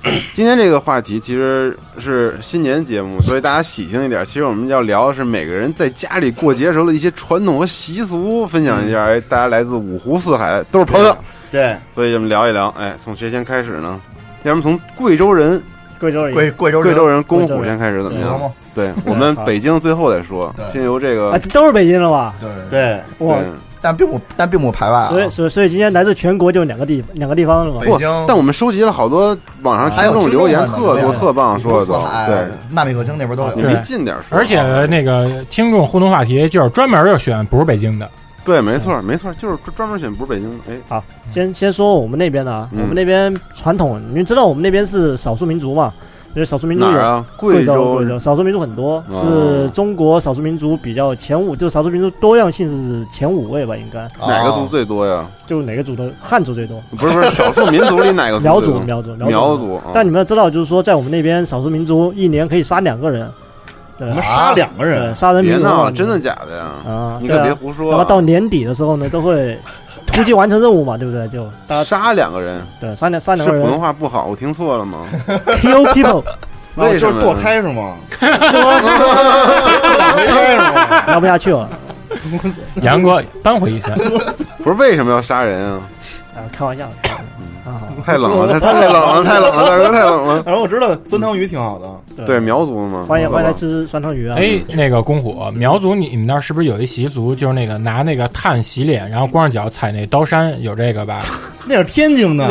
[0.34, 4.22] 今天这个话题其实是新年节目，所以大家喜庆一点。
[4.24, 9.04] 其实我们要聊的是每个人在家里过节时候的一些传统和习俗，分享一下。
[9.04, 11.16] 哎，大家来自五湖四海，都是朋友，
[11.50, 12.68] 对，所以我们聊一聊。
[12.78, 13.98] 哎，从谁先开始呢？
[14.42, 15.62] 要么从贵州人，
[15.98, 18.52] 贵州人贵贵州贵州人公虎先开始怎么样？
[18.74, 22.34] 对我们北京最后再说，先由这啊，个这都是北京的吧？
[22.40, 23.44] 对，对，哇，对
[23.84, 25.08] 但并不但并不排外啊。
[25.08, 27.80] 所以所以所以今天来自全国就两个地两个地方是吧？
[27.84, 32.48] 不北京，但我们收集了好多网上听还有众留言，特多特棒，说的都五湖四海对。
[32.70, 33.54] 纳米克星那边都有。
[33.54, 38.08] 你离近点说，而且那个听众互动话题就是专门就选不是北京的，
[38.42, 45.92] 对，没错，没错，就是专门选不是北京的，哎，好，先先说我们那边的啊，嗯我们那边传统，你们知道我们那边是少数民族嘛？
[46.34, 47.24] 就是少数民族有啊？
[47.36, 55.24] 贵州贵州少数民族很多，哦是中国少数民族比较前五，就少数民族多样性是前五位吧，应该哪个族最多呀？
[55.46, 59.76] 就哪个族的汉族最多，不是不是， 少数民族里哪个苗族苗族苗族？
[59.76, 63.30] 啊但你们要知道，就是说在我们那边少数民族一年可以杀两个人，
[63.96, 66.64] 对我们杀两个对，人，杀人别闹了，民族真的假的呀？
[66.84, 67.90] 啊，你可别胡说啊。
[67.90, 69.56] 然后到年底的时候呢，都会
[70.14, 71.26] 突击完成任务嘛，对不对？
[71.28, 71.48] 就
[71.84, 75.06] 杀两个人，对杀两杀两个是普通话不好，我听错了吗？
[75.60, 76.22] kill people，
[76.76, 77.94] 然后就是为什么堕胎是吗？
[78.20, 81.06] 堕胎是吗？
[81.08, 81.68] 聊不下去了。
[82.82, 83.94] 杨哥扳回一下，
[84.62, 85.80] 不是为什么要杀人啊？
[86.36, 87.28] 啊，开玩笑开玩笑
[87.64, 90.42] 啊， 太冷了，太太冷了，太冷了，大哥太冷了。
[90.46, 94.36] 然后我知道酸汤鱼挺好的，对苗族嘛，欢迎欢迎来吃酸汤鱼啊！
[94.38, 101.22] 哎，那个公虎苗族，你们那儿是不是有一习俗，就是那个拿那个炭洗脸，然后光着脚踩那刀山，有这个吧？
[101.66, 102.46] 那是天津的，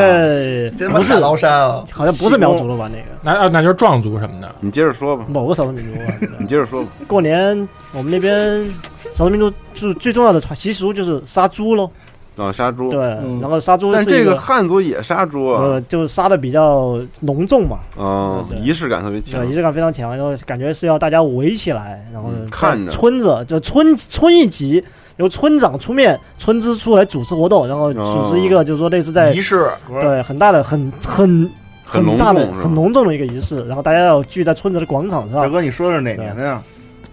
[0.79, 1.83] 那不是崂山啊！
[1.91, 2.89] 好像不是苗族了吧？
[2.91, 4.55] 那个那那就是壮族什么的。
[4.59, 6.13] 你接着说吧，某个少数民族吧。
[6.39, 6.89] 你接着说吧。
[7.07, 7.55] 过年
[7.91, 8.67] 我们那边
[9.13, 11.87] 少数民族就是最重要的传习俗就是杀猪喽。
[12.35, 12.89] 啊，杀猪。
[12.89, 12.99] 对，
[13.41, 13.93] 然后杀猪。
[13.93, 17.79] 但这个汉族也杀猪啊，呃，就是杀的比较隆重嘛。
[17.97, 24.83] 啊，仪式感特别强，仪式感非常强，然后感觉是要大家围起来，然后看着村子就村村一级
[25.17, 29.67] 由村长出面，村支书来主持活动，然后组织一个就是说类似在仪式，
[30.01, 31.49] 对，很大的很很
[31.85, 35.41] 很大的很隆重的一个仪式，然后大家要聚在村子的广场上。
[35.41, 36.61] 大哥，你说的是哪年的呀？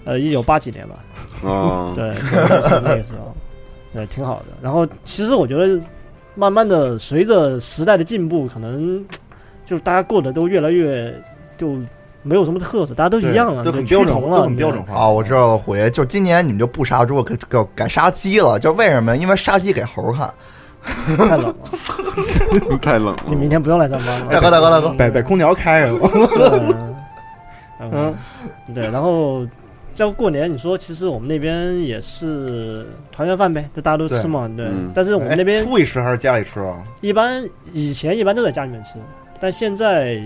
[0.06, 0.94] 呃，一九八几年吧。
[1.46, 3.29] 啊，对，那个时候。
[3.92, 4.46] 对，挺好的。
[4.62, 5.80] 然后，其实我觉得，
[6.34, 9.04] 慢慢的随着时代的进步，可能
[9.64, 11.12] 就是大家过得都越来越
[11.56, 11.76] 就
[12.22, 14.94] 没有什么特色，大家都一样了，都很标准了，很标准化。
[14.94, 19.16] 啊，我知道了，虎爷，就今年你们就不杀猪，改改改杀鸡了，就为什么？
[19.16, 20.32] 因为杀鸡给猴看。
[20.82, 23.24] 太冷了， 太冷了。
[23.28, 24.32] 你明天不用来上班了。
[24.32, 25.98] 大哥，大哥，大哥，把把空调开开了。
[27.92, 28.14] 嗯，
[28.72, 29.44] 对，然后。
[30.00, 34.66] 像过年，你说其实我们那边也是团圆饭呗，这大家都吃嘛，对。
[34.94, 36.82] 但是我们那边出去吃还是家里吃啊？
[37.02, 38.94] 一般以前一般都在家里面吃，
[39.38, 40.18] 但现在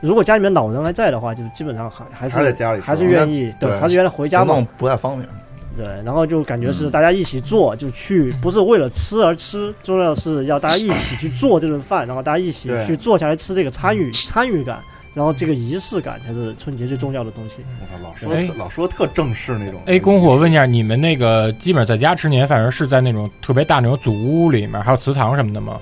[0.00, 5.28] 如果家里面老人还在的话，就基本上还还是在家里，还是愿意对，还是原来回家嘛，不太方便。
[5.76, 14.78] 对，然后就感觉是大家一起做，就去不是为了吃而吃，重要是要大家一起去做这顿饭，然后大家一起去坐下来吃这个参与参与感。
[15.14, 17.58] 然后这个仪式感才是春节最重要的东西。
[17.80, 19.80] 我操，老说老说特正式那种。
[19.86, 25.78] 哎，公虎，我问一下，你们那个基本上在家吃年饭时是在那种特别大那种祖屋里面，还有祠堂什么的吗？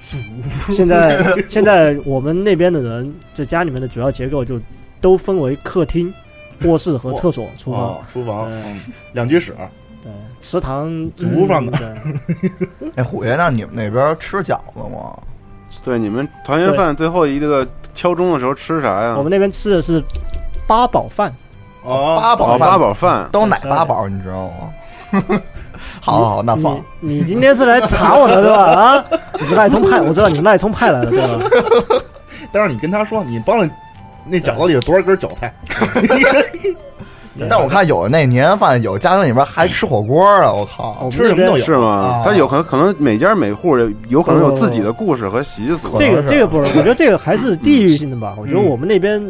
[0.00, 0.74] 祖屋。
[0.74, 4.58] 现在现在我们那边的人，在家里面的主要结构就
[5.00, 6.12] 都分为客厅、
[6.64, 8.50] 卧室和厕所、厨房、厨房、
[9.12, 9.54] 两居室。
[10.02, 11.98] 对，祠堂祖屋放的。
[12.96, 15.14] 哎，虎爷，那你们那边吃饺子吗？
[15.82, 19.14] 对，你们团圆饭最后一个敲钟的时候吃啥呀？
[19.16, 20.02] 我们那边吃的是
[20.66, 21.34] 八宝饭，
[21.82, 24.06] 哦，八宝八宝饭都哪八宝？
[24.08, 25.40] 你知道吗？
[26.00, 26.80] 好好，那放。
[27.00, 28.62] 你今天是来查我的对吧？
[28.64, 29.04] 啊，
[29.40, 32.04] 你是赖聪派，我知道你是赖聪派来的对吧？
[32.52, 33.68] 但是你跟他说，你帮了
[34.26, 35.52] 那饺子里有多少根韭菜？
[37.48, 40.52] 但我看有的那年夜饭，有家庭里边还吃火锅啊！
[40.52, 42.22] 我靠，吃什么都有是吗？
[42.24, 43.76] 他有可能可能每家每户
[44.08, 45.90] 有可能有自己的故事和习俗。
[45.96, 48.34] 这个这个不是，我觉得这个还是地域性的吧。
[48.38, 49.22] 我觉得我们那边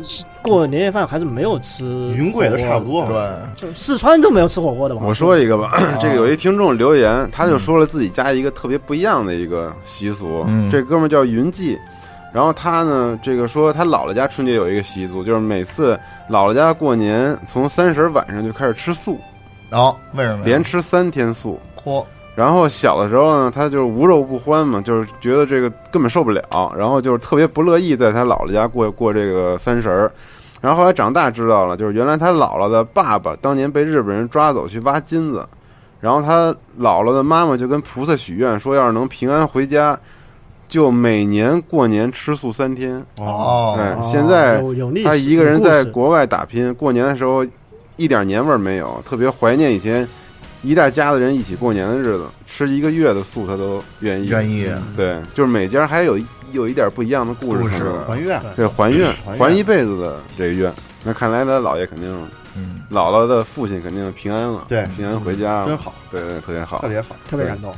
[0.43, 1.85] 过年夜饭还是没有吃
[2.17, 3.07] 云贵的差不多。
[3.07, 5.03] 对，四川都没有吃火锅的吧？
[5.05, 10.47] 我说一个吧， 这个有一听众留言，他就说了自己家一个特别不一样的一个习俗。
[10.71, 11.79] 这哥们叫云记。
[12.33, 19.21] 然后他呢，这个说他姥姥家春节有一个习俗，就是每次姥姥家过年，从三十晚上就开始吃素，
[19.71, 20.45] 哦，为什么？
[20.45, 21.59] 连吃三天素。
[21.83, 22.05] 嚯！
[22.37, 30.11] 然后小的时候呢，他就是无肉不欢嘛，就是觉得这个根本受不了，然后就是特别不乐意在他姥姥家过过这个三十儿。
[30.61, 35.45] 然后后来长大知道了，就是原来他姥姥的爸爸当年被日本人抓走去挖金子，
[36.01, 39.99] 然后他姥姥的妈妈就跟菩萨许愿说，要是能平安回家。
[40.71, 43.05] 就每年过年吃素三天。
[43.19, 44.63] 哦，对，现在
[45.05, 47.45] 他一个人在国外打拼，过年的时候
[47.97, 50.09] 一点年味儿没有，特别怀念以前
[50.63, 54.29] 一大家子人一起过年的日子，吃一个月的素他都愿意。
[54.29, 56.17] 愿意，对，就是每家还有
[56.53, 60.73] 有一点不一样的故事，还愿，对，还愿，还一辈子的这个愿。
[61.03, 62.09] 那看来他姥爷肯定，
[62.57, 67.75] 嗯，姥姥的父亲肯定平安了，对，平安回家，真好，对对，特别好，特别好，特别感动。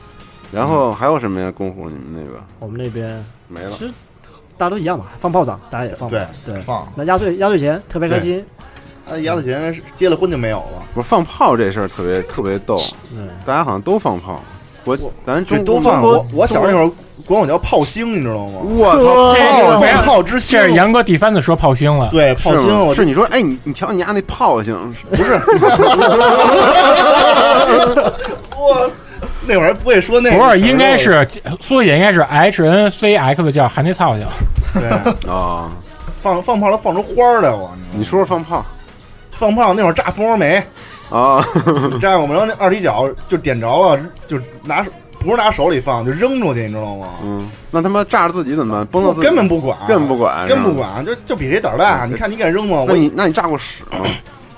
[0.53, 1.51] 然后还有什么呀？
[1.51, 2.39] 功夫，你们那个？
[2.59, 3.71] 我们那边没了。
[3.79, 3.93] 其实
[4.59, 6.07] 大家都一样嘛，放炮仗，大家也放。
[6.09, 6.87] 对对，放。
[6.95, 8.45] 那压岁压岁钱特别开心。
[9.09, 10.83] 啊，压岁钱结了婚就没有了。
[10.95, 12.79] 不是放炮这事儿特别特别逗，
[13.47, 14.41] 大家好像都放炮。
[14.85, 16.03] 我咱中都放。
[16.03, 16.91] 我我小时候那会儿
[17.25, 18.61] 管我叫炮星，你知道吗？
[18.63, 19.33] 我操！
[19.81, 20.61] 炮炮之星。
[20.61, 22.11] 这是杨哥第三次说炮星了。
[22.11, 24.77] 对，炮星是你说，哎，你你瞧你家那炮星，
[25.11, 25.33] 不是。
[28.59, 28.91] 我。
[29.47, 31.27] 那会儿不会说那，不是应该是
[31.61, 34.27] 缩写应该是 H N C X 叫喊你操叫。
[34.81, 34.89] 对
[35.31, 35.71] 啊，
[36.23, 37.71] 放放炮都放出花儿来我。
[37.93, 38.65] 你说说放炮，
[39.31, 40.63] 放炮那会儿炸蜂窝煤
[41.11, 41.45] 啊，
[42.01, 43.67] 炸我们然后那二踢脚就点着
[43.97, 44.85] 了，就拿
[45.19, 47.09] 不是拿手里放，就扔出去，你知道吗？
[47.23, 48.87] 嗯，那他妈炸着自己怎么办？
[48.87, 52.07] 崩了根本不管，根本不管，根本不管，就就比谁胆大。
[52.07, 52.85] 你看你敢扔吗？
[52.89, 53.99] 那你那你炸过屎吗？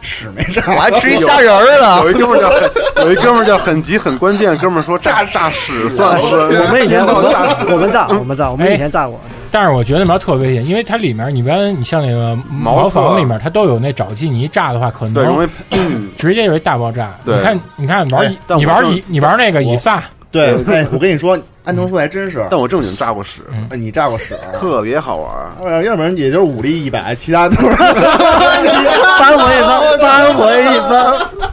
[0.05, 2.03] 屎没炸，我还吃一虾仁儿呢。
[2.05, 2.71] 有一哥们儿叫很，
[3.07, 6.37] 有一哥们儿叫很急很关键，哥们儿说炸炸屎算是？
[6.37, 7.33] 我们以前 我们
[7.73, 9.19] 我们炸我们炸我们以前炸过。
[9.51, 15.49] 但是我觉得那边特危险，因为它里面你别你像那个茅房里面，它都有那沼气，你一炸的话，可能容易
[16.19, 17.15] 直接有一大爆炸。
[17.25, 20.03] 你看你看玩哎你玩以你玩那个以撒，
[20.33, 22.47] 对，哎，我跟你说，安藤说还真是。
[22.51, 23.41] 但我正经炸过屎，
[23.71, 25.31] 哎你炸过屎，特别好玩。
[25.59, 27.77] 要不然要不然也就是武力一百，其他都是
[29.19, 31.51] 翻回一翻，翻回一分。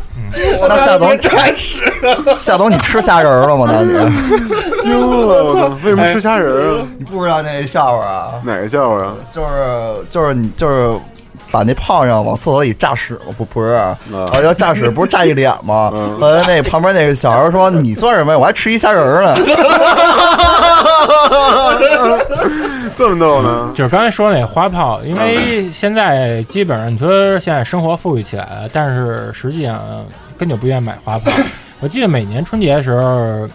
[0.61, 1.81] 那夏总炸屎，
[2.39, 3.67] 夏总，你吃虾仁儿了吗？
[3.69, 3.91] 那你
[4.81, 5.43] 惊了！
[5.43, 6.87] 我操，为什么吃虾仁儿啊？
[6.97, 8.31] 你不知道那笑话啊？
[8.45, 9.13] 哪个笑话啊？
[9.29, 10.97] 就是就是你就是
[11.51, 13.35] 把那炮仗往厕所里炸屎吗？
[13.37, 13.97] 不不是，啊，
[14.41, 15.91] 要炸屎不是炸一脸吗？
[16.19, 18.39] 后来那旁边那个小孩说：“你算什么呀？
[18.39, 19.35] 我还吃一虾仁儿呢。
[22.95, 23.71] ”这么逗呢？
[23.75, 29.79] 就是刚才说那花炮，因为现在基本上你说现在生活富裕起来了，但是实际上
[30.37, 31.31] 根本就不愿意买花炮。
[31.79, 33.47] 我记得每年春节的时候，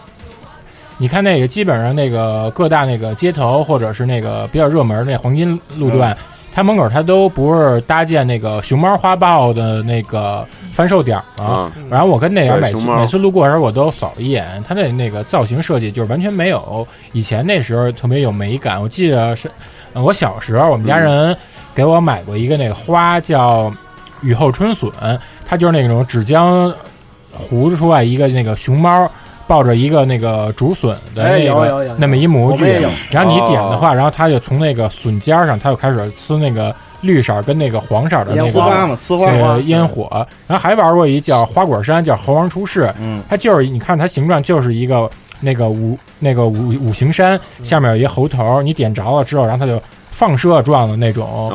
[0.99, 6.17] 你看那个基本上那个各大那个街头或者是那个比较热门那黄金路段，
[6.57, 10.43] 它门口它都不是搭建那个熊猫花豹的那个
[10.73, 11.71] 贩售点啊。
[11.91, 18.81] 然后我跟那边每次每次路过的时候，我都扫一眼，它那那个造型设计就是完全没有以前那时候特别有美感。
[18.81, 19.51] 我记得是。
[19.93, 21.37] 我小时候，我们家人
[21.75, 23.71] 给我买过一个那个花，叫
[24.23, 24.91] 雨后春笋，
[25.45, 26.75] 它就是那种纸浆
[27.35, 29.11] 糊出来一个那个熊猫
[29.47, 32.65] 抱着一个那个竹笋的那个那么一模具，
[33.11, 40.27] 然后你点的话，然后它就从那个笋尖上，它就开始呲那个绿色跟那个黄色的那个烟火。
[40.47, 45.11] 然后还玩过一叫花果山，叫猴王出世，嗯，它就是你看它形状就是一个。
[45.39, 49.79] 那个五那个五五行山下面有一猴头，你点着了之后，然后它就
[50.17, 51.49] 放射状的那种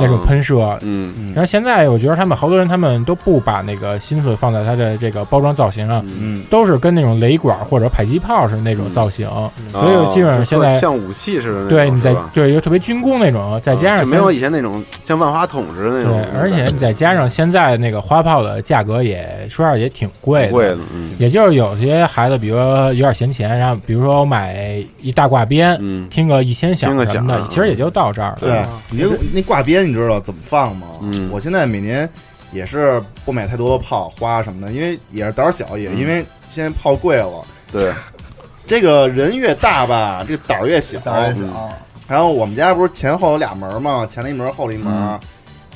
[0.00, 0.78] 那种喷射。
[0.80, 9.28] 嗯，然后现在我觉得他们好多人他们都不把那个心思放在它的这个包装造型上，嗯，都是跟那种雷管或者迫击炮似的那种造型，
[9.70, 11.68] 所以基本上现在像武器似的。
[11.68, 16.12] 对，你在对又特别军工那种，再加上就没有以前那种像万花筒似的那种。
[16.12, 28.36] 对，而且你再加上现在那个花炮的价格也说实话也挺贵的，贵的，嗯，也就是有些孩子，比如说有点闲钱，然后比如说我买一大挂鞭，嗯，听个一千响什么的，嗯、其实也就到这儿了。
[28.40, 30.86] 对，你就那挂鞭，你知道怎么放吗？
[31.00, 32.08] 嗯，我现在每年
[32.52, 37.44] 也是不买太多的炮花什么的，因为也是胆小，也因为现在炮贵了。
[37.72, 37.92] 对，
[38.66, 40.98] 这个人越大吧，这个胆儿越小。
[41.00, 41.70] 胆儿越小。
[42.08, 44.92] 然后我们家不是前后有俩门嘛，前了一门，后了一门。
[44.92, 45.20] 嗯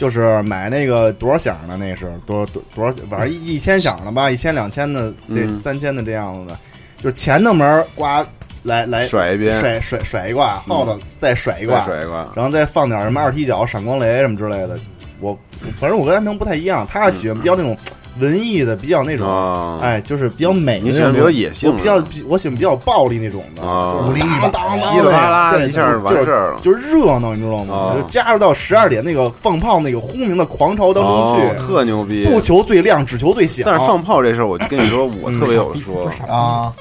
[0.00, 6.58] 就是买那个多少响的，那是多多多少，反正一一千响的吧，一千两千的，得三千的这样子的。
[7.02, 8.04] 就是前的门呱
[8.62, 14.78] 来来甩一遍，甩甩甩一挂，后头再甩一挂，甩一挂，然后再放点什么二踢脚、闪光雷什么之类的。
[15.20, 15.38] 我
[15.78, 17.76] 反正我跟安藤不太一样，他是喜欢比较那种
[18.18, 20.80] 文艺的，比较那种，哎，就是比较美。
[20.80, 27.94] 你喜欢比较野性，我比较我喜欢比较暴力那种的，就是当当噼里啪啦一下完事儿了，就是热闹，你知道吗？
[27.96, 32.24] 就加入到十二点那个放炮那个轰鸣的狂潮当中去，特牛逼！
[32.24, 33.64] 不求最亮，只求最响。
[33.64, 36.72] 但是放炮这事儿，我跟你说，我 特别有的说 啊，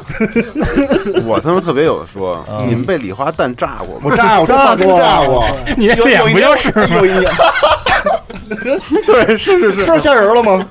[1.26, 2.44] 我他妈特别有的说。
[2.66, 4.02] 你们被礼花弹炸过吗？
[4.04, 5.46] 我炸，我炸真炸过。
[5.78, 7.32] 你有有一不就是有一年。
[9.06, 10.66] 对，是是 是，说虾仁了吗？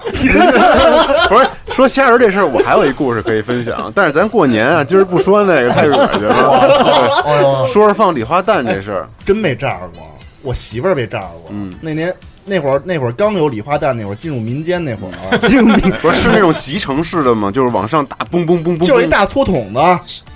[1.28, 3.92] 不是说虾仁这事儿，我还有一故事可以分享。
[3.94, 7.66] 但是咱过年啊，今儿不说那个太恶心了。
[7.72, 10.02] 说是放礼花弹这事儿，真没炸过。
[10.42, 11.46] 我媳妇儿被炸过。
[11.50, 12.14] 嗯，那年
[12.44, 17.50] 那会儿那会儿刚有礼花弹，那会儿进入民间那会儿， 进入民不是是那种集成式的吗？
[17.50, 19.80] 就是往上打，嘣嘣嘣嘣，就是一大搓筒子，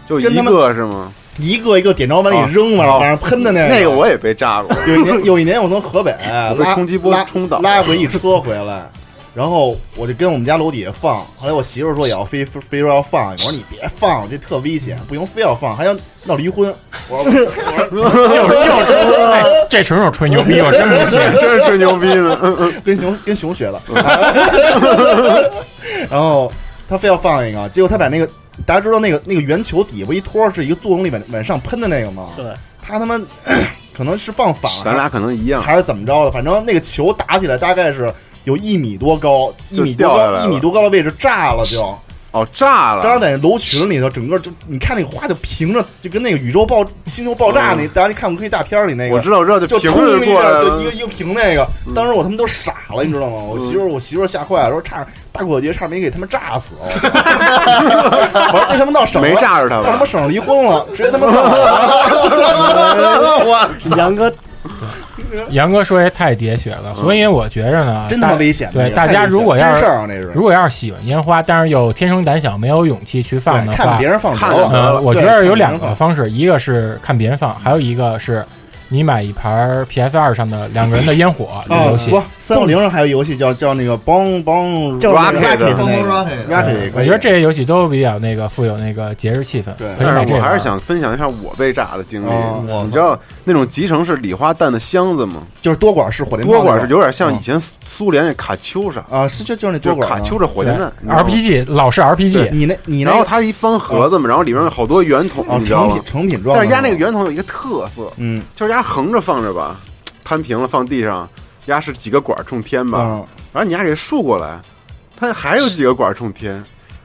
[0.09, 1.11] 就一个是吗？
[1.39, 4.77] 一个一个点着往里扔，往往上喷的那个，那个我也被炸过。
[4.87, 6.15] 有一年， 有一年我从河北
[6.59, 8.83] 被冲击波冲倒，拉回一车回来，
[9.35, 11.21] 然后我就跟我们家楼底下放。
[11.39, 16.73] 后来我媳妇说也要非非说要放，我说你别放，这特危险，不行非要放，还要闹离婚。
[17.09, 17.33] 我说
[17.91, 22.37] 又又 这纯属吹牛逼，我真不信， 真是吹牛逼的。
[22.85, 23.81] 跟熊跟熊学的。
[26.11, 26.53] 然后
[26.87, 28.29] 他非要放一个，结果他把那个。
[28.67, 32.31] 大家知道那个那个圆球底部一托是一个作用力往往上喷的那个吗？
[32.37, 32.47] 对，
[32.81, 33.21] 他他妈
[33.93, 36.31] 可能是放反了，咱俩可能一样，还是怎么着的？
[36.31, 38.13] 反正那个球打起来大概是
[38.45, 41.99] 有一米多高，一米多高，一米多高的位置炸了就。
[42.33, 43.03] 哦，炸了！
[43.03, 51.67] 当时在楼群里头，整个就你看那个花就平着，就跟那个宇宙爆星球爆炸那，大家你看过科幻大片里那个，我知道，我知道，就平着过来就一个一个平那个。
[51.95, 53.37] 当时我他妈都傻了，你知道吗？
[53.37, 56.75] 我媳妇我媳妇吓坏了，说差大过节差没给他们炸死。
[56.83, 56.89] 我
[58.51, 61.51] 说这他妈闹省没炸着他，他妈省离婚了，直接他妈走了。
[63.45, 64.33] 我 杨哥。
[65.51, 69.85] 杨哥说也太喋血了，所以我觉着呢，真他妈大危险对，大家如果要是
[70.35, 74.35] 如果要是喜欢烟花，但是又天生胆小，没有勇气去放的话，看别人放
[74.71, 78.45] 呃，我觉得有两个方式，一个是看别人放，还有一个是
[78.93, 82.11] 你买一盘 PS 二上的两个人的烟火这个啊游戏。
[82.11, 90.27] 不，三六零上还有游戏叫叫那个邦邦就是那个 Rocket 我觉得这些游戏都比较那个富有那个节日气氛，可以买这个。
[90.27, 92.29] 但是我还是想分享一下我被炸的经历。
[92.29, 92.83] 哦。
[92.85, 95.43] 你知道那种集成式礼花弹的箱子吗？
[95.63, 100.93] 就是多管式火箭多管是有点像以前苏苏联那卡秋莎啊，是就就是那多管卡秋莎火箭弹
[101.25, 105.95] RPG 老式 RPG 你那你那然后它是一方盒子嘛，然后里面有好多圆筒，哦你知道吗？
[105.95, 106.05] 成品？
[106.05, 109.81] 成品装但是压那个圆筒有一个特色，嗯，就是压横着放着吧，
[110.25, 111.29] 摊平了放地上，
[111.67, 114.59] 压是几个管儿冲天吧，嗯然后你压给竖过来，
[115.17, 116.63] 它还有几个管儿冲天，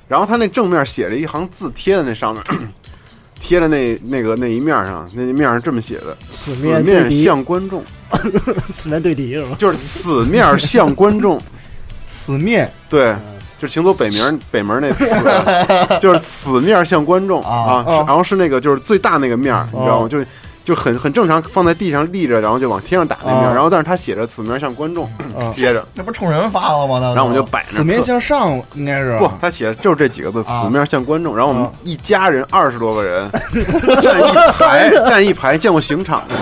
[0.07, 2.43] 然后它那正面写着一行字贴在那上面。
[3.39, 7.83] 贴在那那个那一面上，那一面上这么写的：“此此面向观众。
[8.73, 9.55] 死面对敌是吧？
[9.59, 11.39] 就是死面向观众，
[12.03, 13.13] 死面 对，
[13.59, 15.05] 就是请走北门北门那此，
[16.01, 20.05] 就是此面向观众啊，然后是那个就是最大那个面儿，你知道吗？
[20.05, 20.25] 哦就是
[20.67, 25.09] 就很很正常，放在地上立着，然后就往天上打那面然后但是他写着此面向观众
[25.39, 26.99] 嗯 贴着，那不冲人发了吗？
[27.01, 30.61] 那然后我们就摆那此面向上应该是不，他写的就是这几个字，啊。
[30.61, 31.33] 此面向观众。
[31.37, 31.71] 然后我们啊。
[31.85, 33.31] 一家人二十多个人
[34.03, 36.35] 站一排，站一排，见过刑场吗？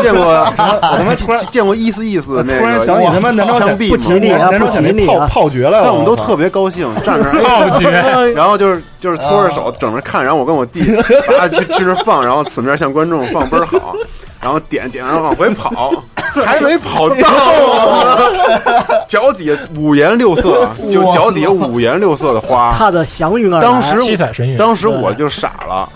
[0.00, 3.90] 见过我他妈突然见过意思意思的那个突然想起他妈南朝鲜枪毙吗？
[3.90, 4.48] 不吉利啊？
[4.50, 7.88] 南朝鲜那炮炮决来了，但我们都特别高兴， 站那儿炮决。
[8.34, 10.82] 然后就是就是搓着手整着看，然后我跟我弟
[11.28, 13.94] 把它去去那儿放， 然后此面向观众放倍儿好，
[14.40, 15.92] 然后点点完往回跑，
[16.44, 18.18] 还没跑到啊，
[19.08, 24.56] 脚底下五颜六色，就脚底下五颜六色的花，踏着祥云而来，当时七彩神韵。
[24.56, 25.88] 当时我就傻了，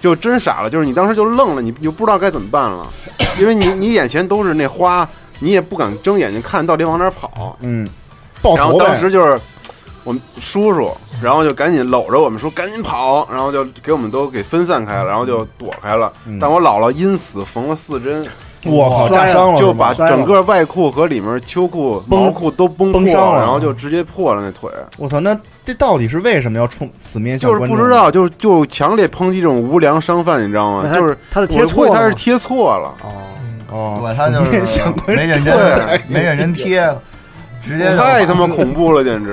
[0.00, 2.86] 就真傻了，就是你当时就愣了，你你就不知道该怎么办了，
[3.38, 5.08] 因为你你眼前都是那花，
[5.38, 7.88] 你也不敢睁眼睛看到底往哪儿跑，嗯，
[8.56, 9.40] 然后当时就是
[10.06, 16.12] 我们叔叔，然后就赶紧搂着我们说赶紧跑，然后就给我们都给分散开了，然后就躲开了。
[16.26, 16.38] 嗯。
[16.40, 18.24] 但我姥姥因此缝了四针，
[18.66, 23.40] 我靠炸伤了，就把整个外裤和里面秋裤、毛裤都崩破崩伤了。
[23.40, 24.70] 然后就直接破了那腿。
[24.96, 30.88] 我操，那这到底是为什么要冲死面向就是不知道，就是就强烈抨击这种无良商贩，你知道吗？
[30.94, 32.94] 就是他的贴错他是贴错了，
[33.72, 34.40] 哦，对他就
[35.08, 36.88] 没认真没认真贴，
[37.66, 39.32] 直接太他妈 恐怖了，简直！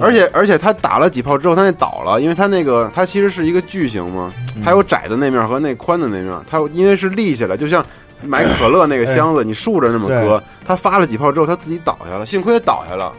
[0.00, 4.32] 而且而且他打了几炮之后，他那倒了，因为他那个他其实是一个矩形嘛，
[4.64, 7.84] 它有窄的那面和那宽的那面，它因为是立起来，就像
[8.22, 13.12] 买可乐那个箱子，你竖着那么搁，他发了几炮之后，他自己倒下了，幸亏倒下了，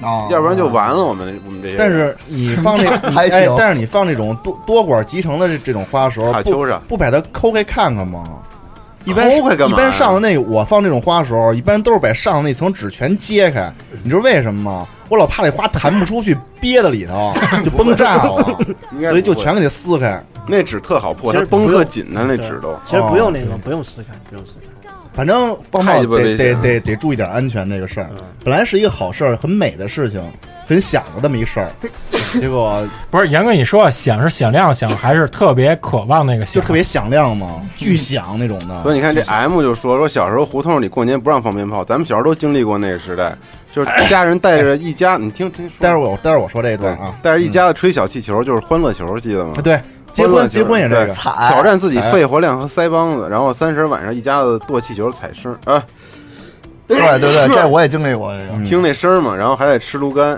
[0.00, 1.04] 啊，要不然就完了。
[1.04, 3.38] 我们我们这些人，但是你放这 你还行。
[3.38, 8.24] 哎，但是你放这种多多管集成的这这种花的时候，不卡秋莎不把它抠开看看吗？
[9.08, 13.72] 一般抠开干嘛一般上的那个，我放这种花的时候，一般都是把上的那层纸全揭开。
[14.02, 14.86] 你知道为什么吗？
[15.08, 17.32] 我老怕那花弹不出去，憋在里头
[17.64, 18.58] 就崩炸了，
[19.08, 20.22] 所以就全给它撕开。
[20.46, 22.78] 那纸特好破，其它绷实不用特紧，它那纸都。
[22.84, 24.66] 其实不用那个，哦不用撕开，不用撕开。
[25.14, 28.08] 反正放太炮得得得得注意点安全这个事儿。
[28.44, 30.22] 本来是一个好事儿，很美的事情，
[30.68, 31.70] 很响的这么一事儿，
[32.38, 36.54] 结果不是严哥，你说响是响亮响，还是特别渴望那个响？
[36.56, 38.82] 就特别响亮嘛，巨响那种的。
[38.82, 43.34] 所以你看，这 M 就说说小时候胡同里过年不让放鞭炮，咱们小时候都经历过那个时代，
[43.72, 49.54] 就是家人带着一家，你听听说，待会儿我待会儿我说这一对段啊，带着一家子吹小气球，就是欢乐球，记得吗？
[49.64, 49.80] 对，
[50.12, 51.30] 结婚结婚也这对个，踩。
[51.48, 55.82] 挑战自己肺活量和腮帮子，然后三十晚上一家子跺气球踩声啊，
[56.88, 58.52] 对对对，这我也经历过这个。
[58.54, 60.36] 嗯听那声嘛，然后还得吃芦柑，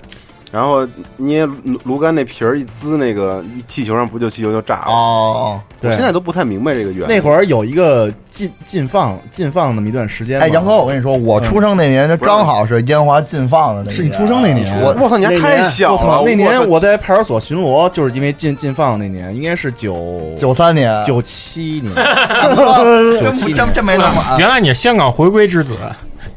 [0.53, 0.87] 然后
[1.17, 4.93] 捏芦芦柑那皮儿一滋，那个气球上不就气球就炸了？
[4.93, 7.15] 哦，我对现在都不太明白这个原理。
[7.15, 10.45] 那会儿有一个禁禁放禁放那么一段时间嘛。
[10.45, 13.97] 哎，杨哥，我跟你说，我出生那年就刚好是烟花禁放的那年。
[13.97, 15.93] 是你出生那年我我操，你还太小了！
[15.93, 24.37] 我操，那年我在派出所巡逻，就是因为禁禁放那年，应该是九九三年，九七年，真 九七年，真真没那么。
[24.39, 25.75] 原来你是香港回归之子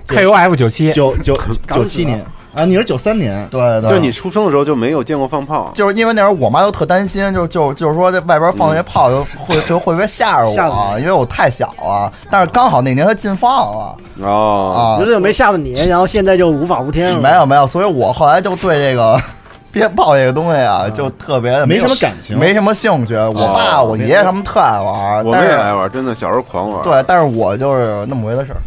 [0.08, 1.38] ，KOF 九七，九九
[1.72, 2.24] 九七年。
[2.56, 12.12] 啊，你是九三年，对对，就你出生的时候就没有见过放炮，就是因为那会儿我妈都特担心，就就就是说这外边放那些炮 就会就会不会吓着吓着我，因为我太小了。
[12.30, 13.96] 但是刚好那年它禁放了。
[14.22, 15.02] 哦，啊。
[15.04, 17.20] 就，是没吓着你，然后现在就无法无天了。
[17.20, 19.20] 没有没有，所以我后来就对这个
[19.74, 23.16] 鞭炮这个东西啊，就特别的没什么感情，没什么兴趣。
[23.16, 28.58] 我爸我爷爷他们特爱玩，我们也爱玩，真的小时候狂玩。，对，但是我就是那么回的事儿。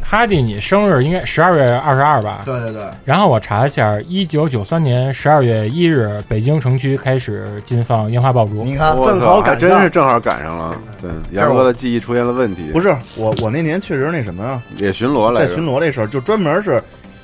[0.00, 2.42] 哈迪，你生日应该十二月二十二吧？
[2.44, 2.82] 对对对。
[3.04, 8.62] 然后我查一下，一九九三年十二月一日，北京城区开始禁放烟花爆竹。
[8.64, 10.76] 你看，正好赶上，真是正好赶上了。
[11.00, 12.70] 对，杨哥的记忆出现了问题。
[12.72, 16.82] 不是我，我那年确实那什么啊，也巡逻来在巡逻这事儿，就专门是。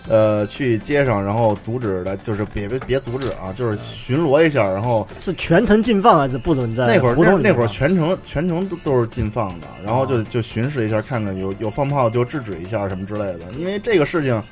[0.09, 6.87] 呃，去街上，然后阻止的，就是别别别阻止啊，就是巡逻一下，然后是全程禁放还是不准在？
[6.87, 13.41] 那会儿那那会儿全程全程都都是禁放的，然后就就巡视一下，看看有有放炮就制止一下什么之类的。
[13.59, 14.43] 因为这个事情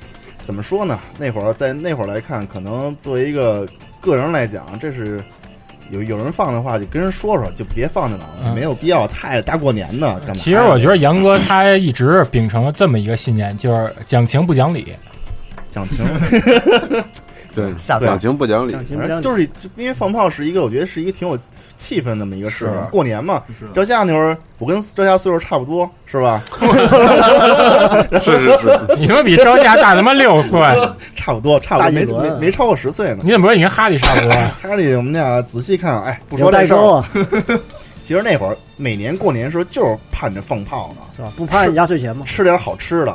[0.45, 0.99] 怎么说呢？
[1.19, 3.67] 那会儿在那会儿来看，可能作为一个
[4.01, 5.19] 个人来讲，这是
[5.89, 10.43] 有有人放的话，就跟人说说，就别放那了，没有必要太大过年的干嘛？
[10.43, 14.95] 其实我觉得杨哥他一直秉承了这么一个信念，就是讲情不讲理。
[15.71, 16.05] 讲情，
[17.55, 18.73] 对， 讲情不讲理，
[19.23, 21.39] 就是因为放炮是一个，我觉得是一个挺有
[21.75, 22.71] 气氛那么一个事。
[22.91, 23.43] 过年嘛，
[23.73, 26.43] 赵夏那会儿，我跟赵夏岁数差不多，是吧？
[28.21, 30.61] 是是是，你说比赵夏大他妈六岁，
[31.15, 33.19] 差不多，差不多没没没超过十岁呢。
[33.23, 34.31] 你怎么说你跟哈利差不多？
[34.63, 37.09] 哈利，我们俩仔细看，哎，不说代沟啊。
[38.03, 41.33] 其实那会儿每年过年时候就是盼着放炮呢，是吧？
[41.37, 42.25] 不盼压岁钱吗？
[42.25, 43.15] 吃点好吃的，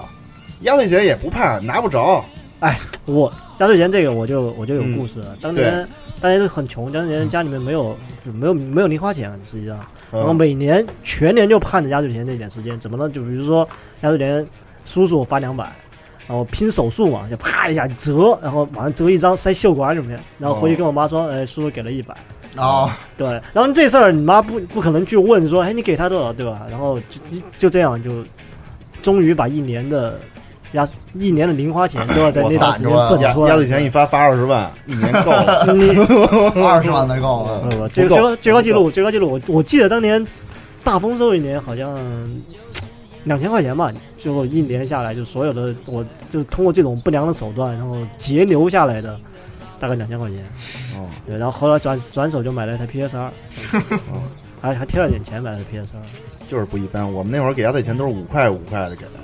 [0.62, 2.26] 压岁钱也不盼，拿不着。
[2.62, 5.36] 哎，我压岁钱这个我就我就有故事了。
[5.42, 5.88] 当年
[6.22, 9.80] 当年都很穷，当年家里面没有没有没有零花钱，实际上，
[10.12, 12.80] 然后每年全年就盼着压岁钱那点时间。
[12.80, 13.10] 怎么呢？
[13.10, 13.68] 就比如说
[14.02, 14.48] 压岁钱，
[14.86, 15.64] 叔叔发两百，
[16.28, 22.16] 然后拼手速嘛，就啪一下折，然后马上折一张塞袖管里面，然后回去跟我妈说，哎，叔叔给了一百。
[22.58, 26.62] 哦， 对，然后这事儿你妈不不可能去问说，哎，你给他多少，对吧？
[26.70, 27.20] 然后就
[27.58, 28.24] 就这样就
[29.02, 30.20] 终于把一年的。
[30.74, 33.50] 压一年的零花钱都要在那段时间挣出来。
[33.50, 35.66] 压岁钱一发发二十万，一年够了。
[36.66, 37.60] 二十万才够了。
[37.70, 40.26] 不不，最高最高记录，最高记录，我我记得当年
[40.84, 41.98] 大丰收一年好像
[43.26, 49.20] 两千块钱吧，最后一年下来就所有的，我就通过这种不良的手段，然后节流下来的
[49.80, 50.40] 大概两千块钱。
[50.98, 53.32] 哦，对，然后后来转转手就买了一台 PS 二，
[54.62, 56.02] 还还贴了点钱买了 PS 二，
[56.48, 57.12] 就是不一般。
[57.12, 59.21] 我们那会儿给压岁钱都是五块五块的给的。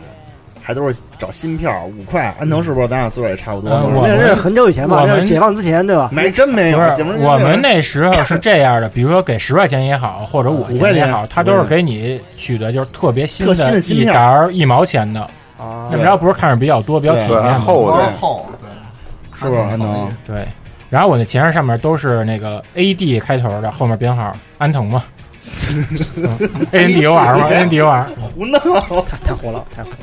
[0.68, 2.36] 还都是找新票，五块。
[2.42, 3.70] 安藤是不是咱俩岁数也差不多？
[4.06, 6.10] 那是很久以前吧，那是解放之前，对吧？
[6.12, 6.78] 没真没有。
[6.78, 15.22] 我们那时候是这样的，比如说给十块钱也好，或者五块钱也好，他都是给你取的就是特别新的一沓一毛钱的。
[15.58, 20.12] 啊，那要不是看着比较多，比较体面，厚的厚，对，是不是安藤？
[20.28, 20.46] 对。
[20.90, 25.02] 然后我那钱上上面都是那个 A D 开头的，后面编号安藤嘛。
[26.74, 28.06] A N D O R 嘛， A N D O R。
[28.36, 28.60] 胡闹，
[29.08, 29.98] 太太火了，太火了。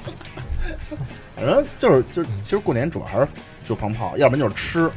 [1.44, 3.26] 反正就是就其实过年主要还是
[3.64, 4.90] 就放炮，要不然就是吃。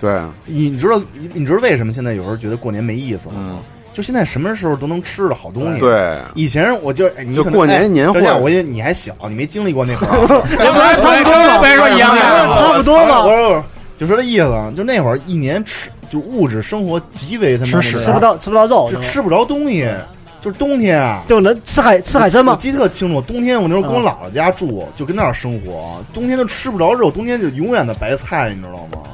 [0.00, 3.60] 对，你知道你知道为什么现在有时候觉得过年没意思吗？
[3.92, 5.80] 就现在什么时候都能吃的好东西。
[5.80, 10.10] 对，以前我就哎，你过年年货，我觉得你还小，你没经历过那会儿。
[10.56, 13.22] 差不多嘛，别说一样的，差不多嘛。
[13.22, 13.62] 不是，
[13.96, 19.92] 就说这意思，就那会儿一年吃就物质生活极为他妈吃不到吃不到肉，就吃不着东西。
[20.40, 22.52] 就是冬天啊，就能吃海吃海参吗？
[22.52, 29.04] 我记得特清楚，冬天我那时候跟我姥姥家住，就跟那儿生活，冬天都吃不着肉，冬天就永远的白菜，你知道吗？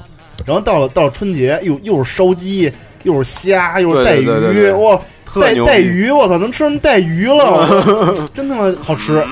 [0.45, 2.71] 然后到了到了春节，又又是烧鸡，
[3.05, 5.01] 又是虾，又是带鱼，哇！
[5.41, 9.23] 带带鱼，我操，能吃成带鱼了，真他妈好吃！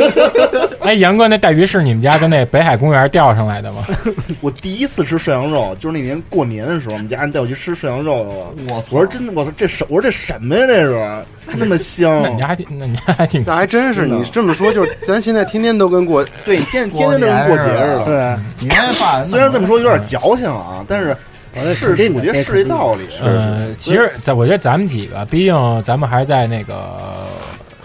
[0.80, 3.84] 哎，杨哥，那带鱼是你们家跟那北海公园钓上来的吗？
[4.42, 8.22] 我第一次吃涮羊肉，就是那年过年的时候，我们家人带我去吃涮羊肉
[8.68, 10.66] 我我说真的，我说这什，我说这什么呀？
[10.66, 12.22] 这是那么香？
[12.22, 14.06] 那你还挺，那你还挺，那还真是。
[14.06, 18.04] 你这么说，就是咱现在天天都跟过，对，现在天天都跟过节似的。
[18.04, 21.16] 对，年夜饭虽然这么说有点矫情啊，但是。
[21.54, 23.08] 是，我觉得是这道理。
[23.22, 27.26] 嗯，其实，在我觉得咱们几个，毕竟咱们还在那个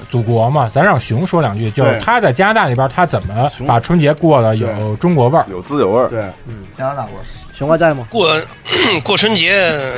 [0.09, 6.07] 祖国嘛，咱让熊说两句，就是他在加拿大那边，他怎么把春节过得有中国味儿，有滋有味儿。
[6.07, 7.22] 对，嗯，加拿大味儿。
[7.53, 8.07] 熊哥在吗？
[8.09, 8.41] 过
[9.03, 9.91] 过春节，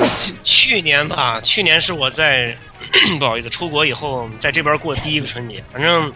[0.44, 2.56] 去年吧，去年是我在
[3.20, 6.12] 不好意思出国以后，在这边过第一个春节，反正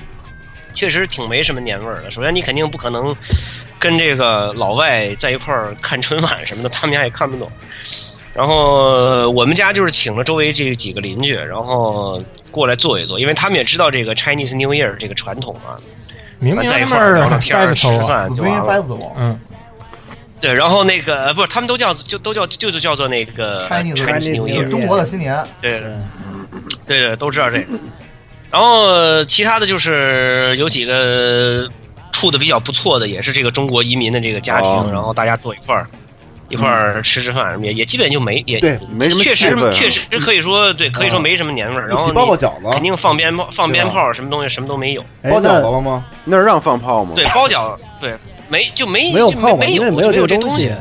[0.73, 2.09] 确实挺没什么年味儿的。
[2.09, 3.15] 首先，你肯定不可能。
[3.79, 7.51] 跟这个老外在一块儿看春晚什么的，他们家也看不懂。
[8.33, 12.21] 然后我们家就是请了周围这几个邻居，然后
[12.51, 15.73] 过来坐一坐，因为他们也知道这个 Chinese New Year 这个传统嘛。
[16.39, 18.85] 明明在一块儿聊聊天、吃饭就完了。
[19.17, 19.39] 嗯，
[20.41, 25.33] 对，然后那个不是，他们都叫就都叫就是叫做那个 Chinese New Year，中国的新年。
[25.61, 25.79] 对
[26.85, 27.67] 对对，都知道这个。
[28.51, 31.69] 然后其他的就是有几个。
[32.25, 35.87] 处的比较不错的也是这个中国移民的这个家庭，然后大家坐一块儿，
[36.49, 41.87] 一块儿吃吃饭，也也基本就没也对没什么确实气氛确实可以说对，可以说没什么年味儿。
[41.87, 45.05] 然后包包饺子，肯定放鞭炮，放鞭炮什么东西什么都没有。
[45.21, 46.03] 哎包饺子了吗？
[46.23, 47.11] 那儿让放炮吗？
[47.15, 48.15] 对，包饺子对
[48.49, 50.71] 没就没没有没有因为没有这个东西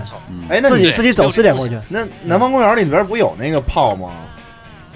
[0.49, 4.11] 哎，那你自己自己走四点过去，那南方公园里边不有那个炮吗？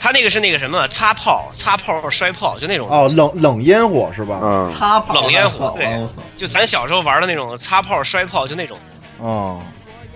[0.01, 4.39] 他那个是那个什么擦炮、擦炮、摔炮，就那种哦，冷冷烟火是吧？
[4.43, 8.77] 嗯，擦炮冷烟火对就咱小时候玩的那种擦炮、摔炮，就那种。
[9.19, 9.61] 哦，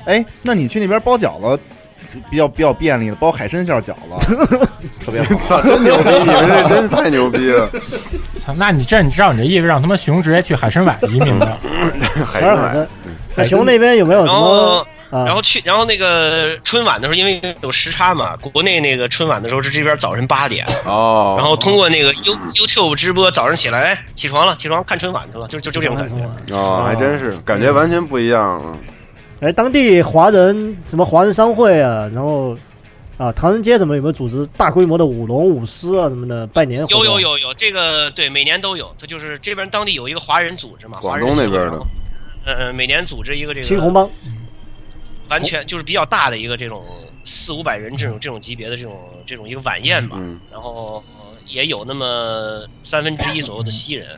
[0.04, 1.60] 哎，那你去那边包饺子
[2.30, 3.94] 比较比较便利了，包海参馅饺子
[5.04, 5.34] 特别好。
[5.46, 6.10] 操，真牛逼！
[6.10, 7.68] 你们这真是太牛逼了！
[8.44, 11.58] 操那你这你知道你这意思，让他们熊直接去海参崴移民了。
[12.26, 12.86] 海参崴
[13.34, 15.34] 海熊那边有没有什么然？
[15.34, 26.56] 后去，然后那个春晚的时候，因为有时差嘛，国内那个春晚的时候是这边早晨八点，哦，然后通过那个 You YouTube 直播，早上起来，哎，起床了，起床看春晚去了，就就就这种感觉。
[26.56, 28.78] 哦，还真是感觉完全不一样了。
[29.40, 32.56] 哎，当地华人什么华人商会啊，然后
[33.18, 37.04] 啊，唐人街怎么有没有组织大规模的舞龙舞狮啊什么的拜年活动？
[37.04, 41.82] 有有有有，这个对，每年都有，它就是这边当地有一个华人组织嘛，广华人东那边的，
[42.46, 44.08] 呃，每年组织一个这个青红帮，
[45.32, 46.84] 完全就是比较大的一个这种
[47.24, 54.08] 四五百人这种这种级别的这种这种一个晚宴吧，嗯，然后呃也有那么三分之一左右的西人，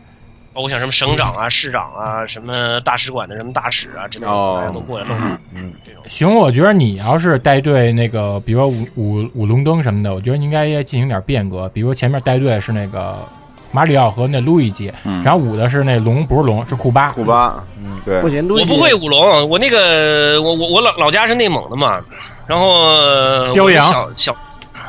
[0.53, 5.17] 包括像什么省长啊、市长啊、什么大使馆的什么大使啊之类的，哦大家都过来弄。
[5.55, 6.03] 嗯，这种。
[6.09, 11.69] 熊，我觉得你要是带队那个，比如说舞舞舞龙灯什么的，我觉得你应该进行点变革。
[11.71, 13.27] 比如前面带队是那个
[13.75, 15.21] 马里奥和那路易吉，嗯。
[15.25, 17.11] 然后舞的是那龙，不是龙，是库巴。
[17.11, 18.21] 库巴，嗯，对。
[18.21, 22.01] 不，行，我不会舞龙，我那个我我我老老家是内蒙的嘛，
[22.47, 23.89] 然后呃雕羊。
[23.89, 24.37] 我小小，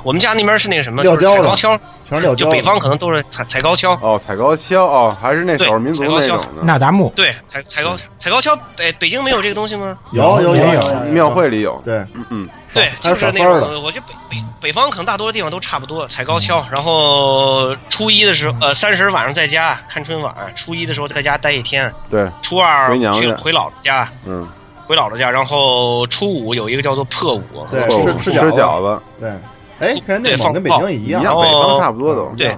[0.06, 2.52] 我们家那边是那个什么，撂就是跤的踩高跷，就全是撂跤的。
[2.52, 3.98] 北方可能都是踩踩高跷。
[4.04, 6.62] 哦，踩高跷哦，还是那少数民族对踩高那种的。
[6.62, 9.98] 那达慕，对，踩踩高踩高跷，北北京没有这个东西吗？
[10.12, 13.44] 有有有有庙会里有，对，嗯嗯，对，就是那。
[13.44, 23.20] 种，我觉得北北北方可能大多的地方都差不多，踩高跷，然后初一的时候，呃，三十晚上在家看春晚，初一的时候在家待一天，对，初二回娘家。
[23.20, 24.48] 去回姥姥家，嗯，
[24.86, 29.32] 回姥姥家，然后初五有一个叫做破五，对哦吃吃饺子，对，
[29.80, 31.22] 哎，看内对放蒙跟北京也一样。
[31.22, 32.34] 一样，北方差不多都。
[32.38, 32.56] 对，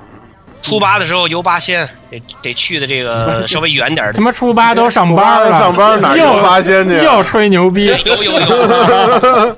[0.61, 6.95] 初八的时候游八仙，得得去的这个 稍微远点儿的他，妈初八都上班了，上班哪又有八仙去？
[6.97, 7.85] 又吹牛逼。
[8.05, 9.57] 有有有。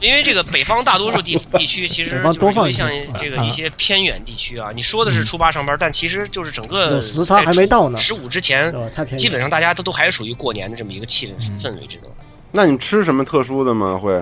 [0.00, 8.90] 因为这个北方大多数地地区其实多放一因为像这个一些偏远地区啊，你说的是初八上班，但其实就是整个有时差还没到呢十五之前对，吧？
[8.92, 11.30] 太便宜，基本上大家都都还是属于过年的这么一个气氛
[11.62, 12.10] 氛围之中，
[12.50, 13.96] 那你吃什么特殊的吗？
[13.96, 14.20] 会？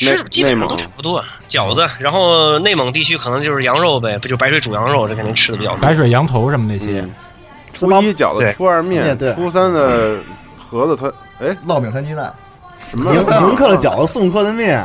[0.00, 1.22] 内是基本上都差不多。
[1.48, 5.80] 饺子，然后内蒙地区可能就是羊肉呗，不就白水煮羊肉，这肯定吃的比较多。
[5.80, 7.10] 白水羊头什么那些，嗯
[7.72, 10.16] 初一饺子，初二面初三的
[10.56, 12.32] 盒子团，哎，烙饼摊鸡蛋，
[12.90, 13.14] 什么？
[13.14, 14.84] 迎迎客的饺子，送客的面。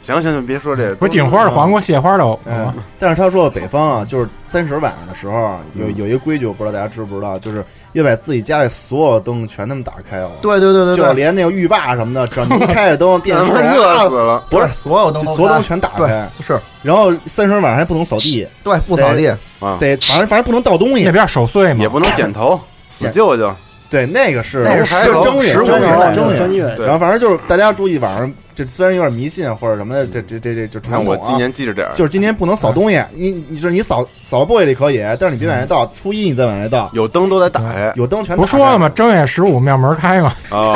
[0.00, 2.38] 行行行，别说这个，不是顶花的黄瓜、蟹花的。
[2.44, 7.64] 嗯，但是他说北方啊，就是三十晚上的时候，有有一个规矩，我不知道大家知不知道，就是
[7.94, 10.30] 要把自己家里所有的灯全他妈打开了。
[10.42, 14.44] 对对对对就，连那个浴霸什么的，整开着灯， 电视热死啊了。
[14.50, 19.26] 不是所有灯所有灯全打开，是，然后三十晚上还不能扫地，对不扫地，
[19.60, 21.10] 啊，得反正反正不能倒东西那。
[21.10, 23.54] 边守岁嘛也，不能剪头， 死舅舅。
[23.94, 26.36] 对，那个是那是正正月十五正月正月。
[26.36, 33.00] 正月，然后反正就是大家注意，晚上这虽然有点迷信或者什么的，这这这这这看我今传统啊，年记着点儿，就是今天不能扫东西。
[33.14, 38.88] 你你说你扫扫玻璃里可以，但是你别往外倒，初一你再往外倒，有灯都得打开有灯全不说了吗？？
[38.88, 40.66] 正月十五庙门开嘛，啊，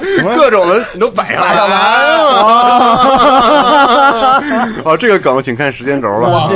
[0.34, 1.66] 各种的你都摆上来了。
[4.84, 6.28] 哦，这个梗请看时间轴了。
[6.30, 6.46] 哇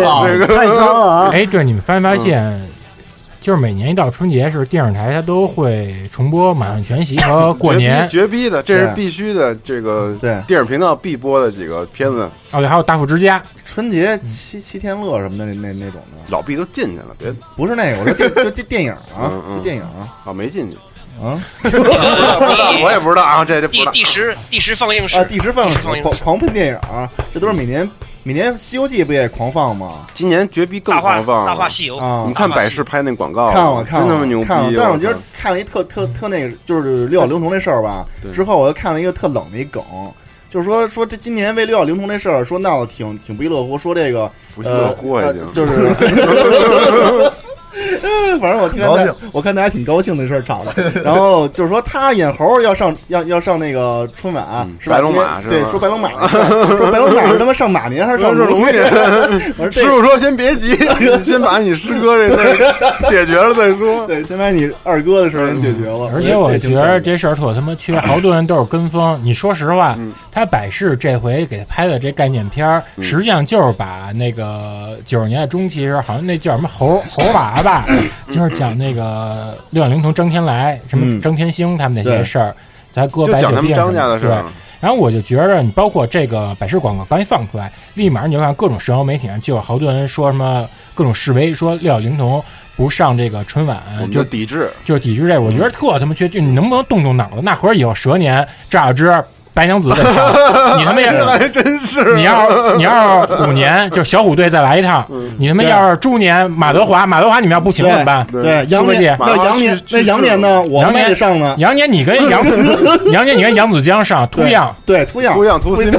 [0.47, 1.31] 太脏了啊！
[1.31, 2.69] 哎，对，你们发没发现，
[3.41, 9.55] 就是每年一到春节，是电视台它都会重播《满汉全席》和过年， 绝逼绝逼的，这是必须的。
[9.65, 10.41] 这个对。
[10.47, 19.57] 电视频道必播的几个片子，哦对，还有大富之家，春节七七天乐什么的那那那种的，老毕都进去了，别不是那个，我说电 就电电影啊嗯，嗯。
[19.57, 20.21] 就电影啊。
[20.27, 20.77] 啊没进去，
[21.23, 21.43] 啊？
[21.63, 23.93] 不知道我也不知道啊，这这不知第道。
[23.93, 25.17] 第十第十放映室。
[25.17, 25.25] 啊！
[25.25, 27.89] 第十放映狂狂喷电影啊，这都是每年
[28.31, 30.07] 每年《西游记》不也狂放吗？
[30.15, 34.45] 今年绝逼更大话狂放大话西游啊你看百事拍那广告，看了看了，真他妈牛逼！
[34.45, 34.73] 看了。
[34.77, 38.07] 但是我今儿看了一特特特那个，就是六小龄童那事儿吧。
[38.33, 39.83] 之后我又看了一个特冷的一梗，
[40.49, 45.91] 就是说说这今年为六小龄童这事儿说闹得挺挺不亦乐乎，说这个不亦乐乎还呃行，就是
[48.41, 50.93] 反正我看大我看大家挺高兴的事儿吵的。
[51.05, 54.45] 然后就是说他演猴要上要要上那个春晚
[54.79, 54.97] 是吧？
[54.97, 58.85] 白龙马对，说白龙马， 说白龙马是他妈上马年还是上龙年？
[59.59, 60.77] 我说师傅说先别急，
[61.23, 62.65] 先把你师哥这事
[63.09, 64.07] 解决了再说。
[64.07, 66.11] 对，先把你二哥的事儿解决了。
[66.15, 69.19] 而且我觉得这事儿特他妈缺，好多人都是跟风。
[69.23, 69.97] 你说实话，
[70.33, 77.95] 他百事这回给他拍的这概念片儿，实际上就是把那个九十年代中期时候，好像那叫什么猴猴娃吧，
[78.31, 82.55] 就是讲那个六小龄童张天来、什么张天星他们那些事儿，
[82.93, 84.45] 咱搁白讲他们张家的事儿。
[84.81, 92.43] 然后我就觉着，你包括这个百事广告刚一放出来，立马你就看各种社交媒体上就有好多人说什么各种示威，说六小龄童
[92.77, 93.79] 不上这个春晚，
[94.11, 95.39] 就抵制，就是抵制这。
[95.39, 97.41] 我觉得特他妈缺，就你能不能动动脑子？
[97.43, 99.23] 那会儿以后蛇年赵小芝。
[99.53, 99.89] 白娘子
[100.79, 102.15] 你他妈也还真是。
[102.15, 105.05] 你要你要是虎年，就小虎队再来一趟。
[105.39, 108.27] 你他妈要是猪年，马德华，马德华你们要不请怎么办？
[108.31, 110.63] 对，羊年那杨年那杨年呢？
[110.63, 111.55] 我羊年上呢？
[111.59, 112.41] 羊年你跟杨
[113.13, 115.91] 杨年你跟杨子江上，秃样对秃样秃样秃心。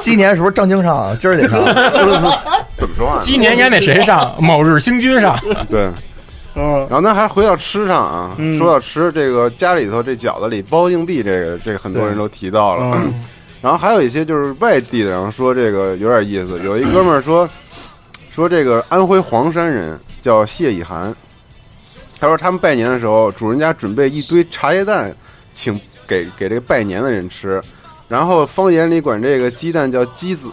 [0.00, 1.16] 鸡 年是不是正经上？
[1.20, 1.62] 今儿得上？
[2.76, 3.18] 怎么说啊？
[3.22, 4.32] 鸡年应该那谁上？
[4.38, 5.38] 某日星君上？
[5.70, 5.88] 对。
[6.54, 13.10] 嗯，然后咱还回到吃上啊，说到吃，这个家里头这饺子里包硬币，这个这个很多人都提到了。
[13.62, 16.60] 然后还有一些就是外地的，然后说这个有点意思。
[16.64, 17.48] 有一哥们儿说，
[18.30, 21.14] 说这个安徽黄山人叫谢以涵，
[22.20, 25.14] 他说他们拜年的时候，主人家准备一堆茶叶蛋，
[25.54, 27.62] 请给给这个拜年的人吃，
[28.08, 30.48] 然后方言里管这个鸡蛋叫鸡子。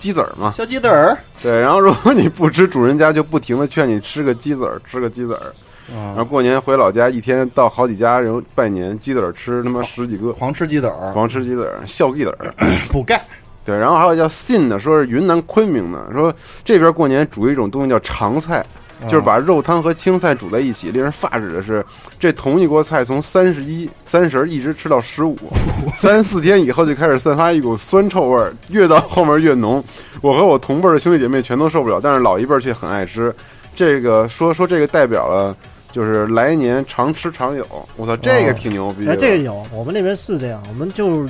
[0.00, 1.16] 鸡子儿嘛，小鸡子儿。
[1.42, 5.52] 对，然后如果你不吃，主人家就不停的劝你吃个鸡子儿， 吃个鸡子儿。
[5.92, 12.54] 然后过年回老家，一天到好几家人拜年，鸡子儿吃他妈十几个，狂吃鸡子儿，狂吃鸡子儿，笑鸡子儿，
[12.90, 13.20] 补钙。
[13.64, 16.32] 对，然后还有叫信的，说是云南昆明的，说
[16.64, 18.64] 这边过年煮一种东西叫长菜。
[19.08, 21.84] 就是把肉汤和青菜煮在一起，令人发指的是，
[22.18, 25.36] 这同一锅菜从三十一、三十一直吃到十五，
[25.96, 29.82] 三四天以后就开始散发一股酸臭味儿，越到后面越浓。
[30.20, 33.34] 我和我同辈的兄弟姐妹全都受不了，但是老一辈却很爱吃。
[33.74, 35.56] 这个说说这个代表了，
[35.92, 37.64] 就是来年常吃常有。
[37.96, 39.08] 我操，这个挺牛逼！
[39.08, 41.26] 哎，这个有，我们那边是这样，我们就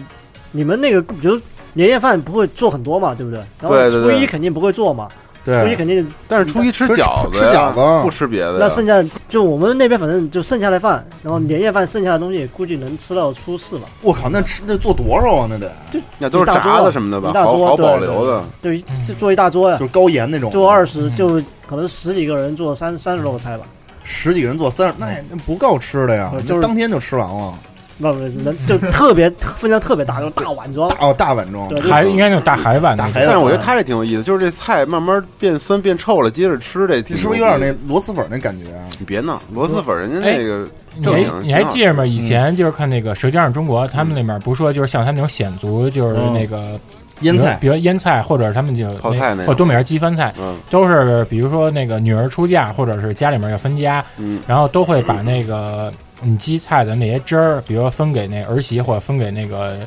[0.51, 1.41] 你们那个，比如
[1.73, 3.41] 年夜饭不会做很多嘛，对不对？
[3.61, 5.09] 然后初一肯定不会做嘛。
[5.45, 8.59] 初一肯定，但是初一吃饺子，吃饺子不吃别的。
[8.59, 13.89] 那剩下就我们那边反正就剩下的饭，然后年夜饭剩下的东西估计能吃到初四吧。
[14.03, 15.47] 我靠，那吃那做多少啊？
[15.49, 17.33] 那得就那都是炸的什么的吧？
[17.43, 20.51] 好好保留的，对，就做一大桌呀，就是高盐那种。
[20.51, 23.65] 做二十就可能十几个人做三三十多个菜吧。
[24.03, 27.55] 十几个人做三十，那那不够吃的呀，就当天就吃完了。
[28.01, 33.25] 不不，能就特别分量特别大，就大碗装哦，大碗装，海应该那种大海碗，大海碗。
[33.27, 38.89] 但是我觉得他这挺有意思，就是这菜慢慢变酸变臭了，接着吃这，是不是有点那螺蛳粉那感觉啊？
[38.99, 40.67] 你别闹，螺蛳粉人家那个
[41.03, 41.31] 正经。
[41.43, 42.07] 你还记着吗？
[42.07, 46.81] 以前就是看那个《舌尖上中国》，他们那边不说就是像他们那种鲜族，就是那个
[47.21, 50.35] 腌菜，比如腌菜，或者他们就泡菜那，或东北人鸡翻菜，
[50.71, 54.03] 都是比如说那个女儿出嫁，或者是家里面要分家，
[54.47, 55.93] 然后都会把那个。
[56.23, 59.79] 你积菜的那些汁儿，比如说分给那儿媳，或者分给那个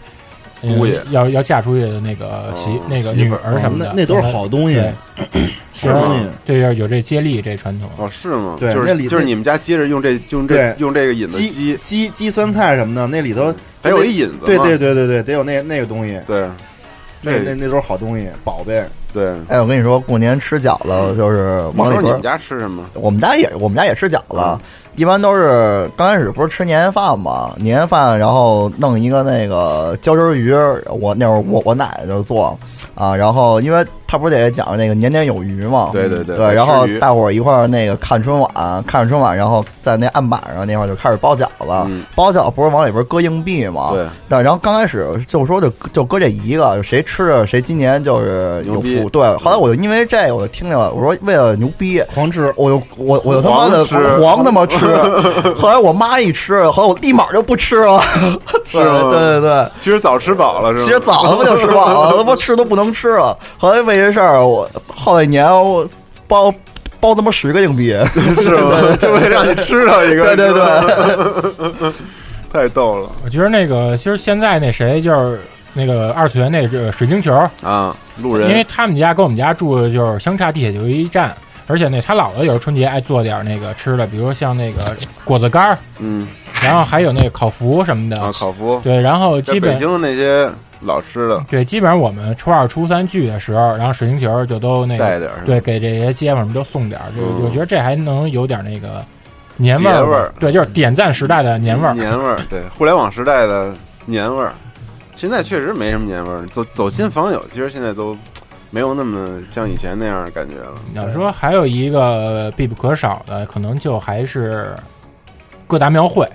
[0.62, 4.82] 姑爷，要要嫁出去的那个媳那个女儿什么的，那都是好东西，
[5.74, 6.16] 是吗？
[6.46, 8.56] 对，有这接力这传统哦，是吗？
[8.60, 16.48] 对，就是就是你们家接着用这用这用这个引子鸡鸡鸡酸菜什么的，那里头得有一引子，对对对对对，得有那那个东西，对，
[17.22, 18.84] 那那那都是好东西，宝贝。
[19.14, 22.04] 对，哎，我跟你说，过年吃饺子就是往里边。
[22.04, 22.84] 你们家吃什么？
[22.96, 24.64] 我们家也我们家也吃饺子。
[24.96, 30.54] 一般都是刚开始不是吃年夜饭嘛，年夜饭然后弄一个那个椒汁鱼，
[31.00, 32.58] 我那会儿我我奶奶就做，
[32.94, 53.84] 啊，然后因为他不是得讲那个年年有余嘛，对对对，对，然后大伙儿一块儿那个看春晚，看着春晚，然后在那案板上那块儿就开始包饺子，包饺子不是往里边搁硬币嘛，对，但然后刚开始就说就就搁这一个，谁吃着谁今年就是有福，对，后来我就因为这个我就听见了，我说为了牛逼狂吃，我就我我就他妈的
[54.20, 54.78] 狂他妈吃。
[55.58, 58.00] 后来我妈一吃，后来我立马就不吃了。
[58.70, 59.10] 是吗？
[59.12, 60.86] 对对对，其实早吃饱了，是吧？
[60.86, 63.36] 其实早他妈就吃饱了，他妈吃都不能吃了。
[63.58, 65.88] 后来为这事儿，我好几年我
[66.28, 66.54] 包
[67.00, 67.92] 包他妈十个硬币，
[68.36, 68.96] 是吗？
[69.00, 70.36] 就为让你吃到一个。
[70.36, 71.94] 对对对，
[72.52, 73.10] 太逗了。
[73.24, 75.42] 我觉得那个，其实现在那谁就是
[75.74, 77.34] 那个二次元那个水晶球
[77.64, 81.34] 啊，路人，因为他们家跟我们家住的就是相差地铁就一站。
[81.66, 84.94] 而且那他姥姥有时候春节爱做点那个吃的，比如说像那个
[85.24, 86.28] 果子干儿，嗯，
[86.62, 90.52] 然后还有那个烤麸什么的啊，烤麸对，然后基本北京的那些
[90.84, 91.44] 老吃的。
[91.50, 99.04] 对，基本上我们初二、初三聚的时候，然后水晶球就都那个带点对，给这些街坊什么都送点儿，就嗯我觉得这还能有点那个
[99.58, 101.94] 年味儿味对，就是点赞时代的年味儿。
[101.94, 103.74] 年味儿，对，互联网时代的
[104.06, 104.54] 年味儿。
[105.16, 108.18] 现在确实没什么年味儿，走走亲访友，其实现在都
[108.72, 110.74] 没有那么像以前那样的感觉了。
[110.94, 114.76] 要说还有一个必不可少的，可能就还是
[115.68, 116.28] 各大庙会。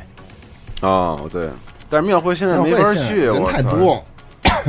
[0.81, 1.49] 哦，对，
[1.91, 4.01] 但是庙会现在没法去，人太多，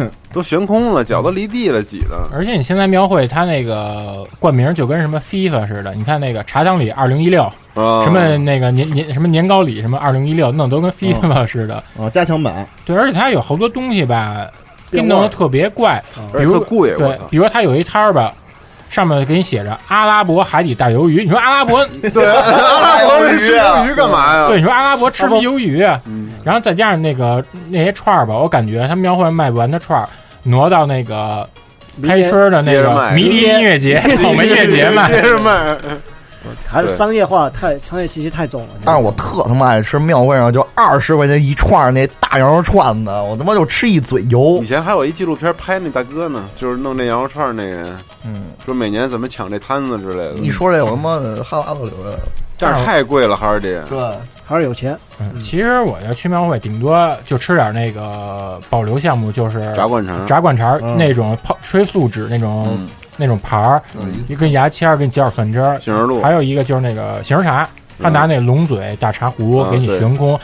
[0.32, 2.28] 都悬空了，脚都离地了，挤的。
[2.32, 7.44] 而且你现在庙会它那个冠名就跟什么 FIFA 似的，你看那个茶香里二零一六，
[7.74, 11.76] 啊什么那个年年什么年糕里什么二零一六，弄得都跟 FIFA 似的。
[12.00, 14.48] 啊，加强版，对，而且它有好多东西吧，
[14.92, 16.04] 给弄得特别怪，
[16.38, 18.34] 比如特贵，对比如它有一摊儿吧。
[18.90, 24.48] 上面给你写着阿拉伯海底大鱿鱼，你说阿拉伯 对阿拉伯人吃鱿鱼干嘛呀？
[24.48, 30.10] 对，你说阿拉伯吃不鱿鱼，嗯然后再加上那个那些串儿吧，我感觉他们庙会卖不完的串儿，
[30.44, 31.48] 挪到那个
[32.06, 35.12] 开春的那个迷笛音乐节、 草莓音乐节卖。
[36.68, 38.70] 还是商业化太商业气息太重了。
[38.86, 44.66] 但是我特他妈爱吃庙会上就二十块钱一串儿那大羊肉串子，我他妈就吃一嘴油以。
[44.66, 50.34] 前还有一纪录片拍那大哥呢，就是弄那羊肉串儿那人，嗯，说每年怎么抢这摊子之类的。
[50.36, 52.20] 一说这我他妈的哈喇子流下来了。
[52.62, 53.82] 但是太贵了，还是得。
[53.84, 53.98] 对，
[54.46, 54.94] 还是有钱。
[55.18, 62.90] 嗯，其实我要去庙会，顶多就吃点那个保留项目，就是炸灌肠炸灌肠嗯那种泡吹素纸那种嗯
[63.20, 63.82] 那种盘儿，
[64.30, 65.78] 一根牙签儿给你浇点蒜汁儿。
[65.82, 67.70] 杏仁露还有一个就是那个杏仁茶，
[68.02, 70.40] 他拿那龙嘴大茶壶啊给你悬空，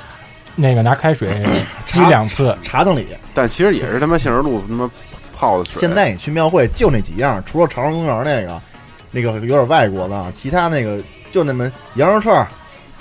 [0.56, 1.42] 那个拿开水
[1.88, 2.56] 沏两次。
[2.62, 3.08] 茶凳里。
[3.34, 4.92] 但其实也是他妈杏仁露他妈
[5.34, 5.80] 泡的水。
[5.80, 8.62] 现在你去庙会就那几样，除了朝阳公园那个，
[9.12, 11.02] 那个有点外国的，啊，其他那个
[11.32, 12.48] 就那么羊肉串儿，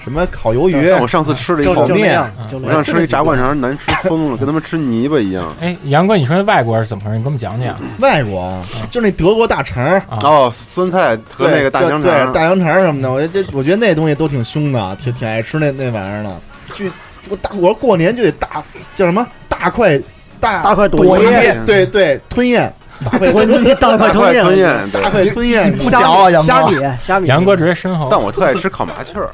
[0.04, 0.90] 什么烤鱿鱼。
[1.00, 2.22] 我上次吃了一炒泡面，
[2.62, 5.42] 我上次吃一炸灌肠，难吃疯了，跟他们吃泥巴一样。
[5.62, 7.16] 哎，杨哥，你说那外国是怎么回事？
[7.16, 7.74] 你给我们讲讲。
[8.00, 16.36] 外国啊，就那德国大肠哦，酸菜和那个大香肠，对大香肠什么的，我这我觉得那东西都挺凶的，挺挺爱吃那那玩意儿的。
[16.74, 16.84] 就
[17.30, 18.62] 我大我过年就得大
[18.94, 19.98] 叫什么大块
[20.38, 22.70] 大大块朵咽咽，对对吞咽，
[23.10, 28.08] 大块吞大块吞咽吞咽，大块吞咽，不嚼啊杨哥虾米虾米杨哥直接生蚝。
[28.10, 29.30] 但我特爱吃烤麻雀儿，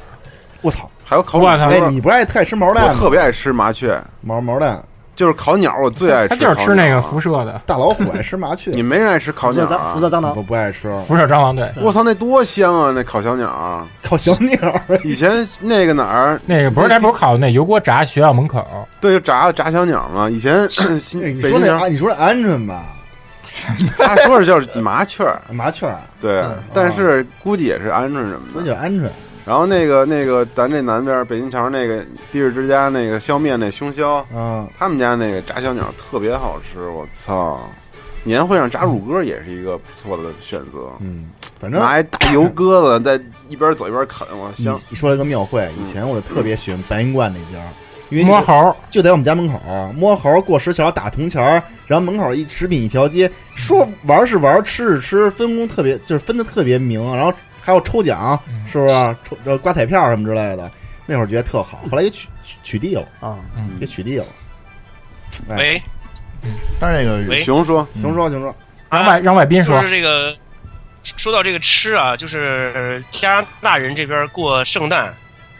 [0.61, 0.89] 我操！
[1.03, 2.99] 还有烤我操哎，你不爱特爱吃毛蛋我吗？
[2.99, 4.81] 特别爱吃麻雀，毛毛蛋，
[5.15, 6.29] 就是烤鸟，我最爱吃。
[6.29, 7.19] 他就是吃那个辐。
[7.19, 9.99] 射的大老虎爱吃麻雀， 你没人爱吃烤鸟辐射蟑啊辐？
[9.99, 10.97] 射蟑螂我，不爱吃。
[11.01, 12.91] 辐射蟑螂，对，我操，那多香啊！
[12.95, 14.57] 那烤小鸟，烤小鸟，
[15.03, 18.65] 以前那个哪儿，那个不是咱不是烤那油锅炸学校门口，
[19.01, 20.29] 对，就炸炸小鸟嘛。
[20.29, 20.63] 以前
[21.11, 22.85] 你北京城说那啊，你说那鹌鹑吧，
[23.97, 26.43] 他说是叫麻雀儿，麻雀儿，对，
[26.73, 28.61] 但是估计也是鹌鹑什么的。
[28.61, 29.07] 那叫鹌鹑。
[29.51, 37.59] 然后那个那个，咱这南边北京桥那个地日之家那个削面那凶肖，嗯，他们家那个炸小鸟特别好吃，我操！
[38.23, 40.89] 年会上炸乳鸽也是一个不错的选择。
[41.01, 44.79] 嗯，反正拿一大油鸽子在一边走一边啃，我你香。
[44.87, 47.61] 你说了个庙会，以前我就特别喜欢白云观那家，
[48.07, 49.59] 因为摸猴，就在我们家门口，
[49.93, 58.37] 摸猴过石桥打铜钱儿，然后门口一食品一条街，说玩是玩，吃是吃，分工特别就是分的特别明，然后还有抽奖，
[58.67, 58.93] 是不是？
[59.23, 60.69] 抽呃刮彩票什么之类的，
[61.05, 63.07] 那会儿觉得特好，后来给取取取缔了。
[63.19, 63.37] 啊，
[63.79, 64.25] 给取缔了。
[65.49, 65.81] 哎，喂，
[66.79, 68.55] 但是这个熊说，熊说熊说，
[68.89, 69.79] 让外让外宾说。
[69.79, 70.35] 就是这个，
[71.03, 75.13] 说到这个吃啊，就是加拿大人这边过圣诞，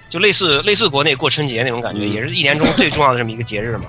[0.10, 2.10] 就类似类似国内过春节那种感觉，嗯。
[2.12, 3.86] 也是一年中最重要的这么一个节日嘛。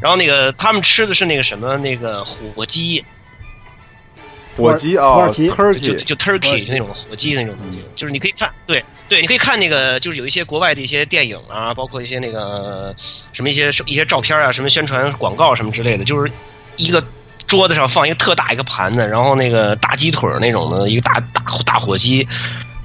[0.00, 3.04] 然后那个他们吃的是那个什么那个火鸡，
[4.60, 5.48] 火鸡啊土耳其。
[5.80, 12.94] 就就 turkey 就那种火鸡那种东西，就是你可以看，对对，你可以看那个，就是有一些国外的一些电影啊，包括一些那个
[13.32, 16.30] 什么一些一些照片啊，什么宣传广告什么之类的，就是
[16.76, 17.02] 一个
[17.46, 22.26] 桌子上放一个特大一个盘子，然后那个大鸡腿那种的一个大大大火鸡，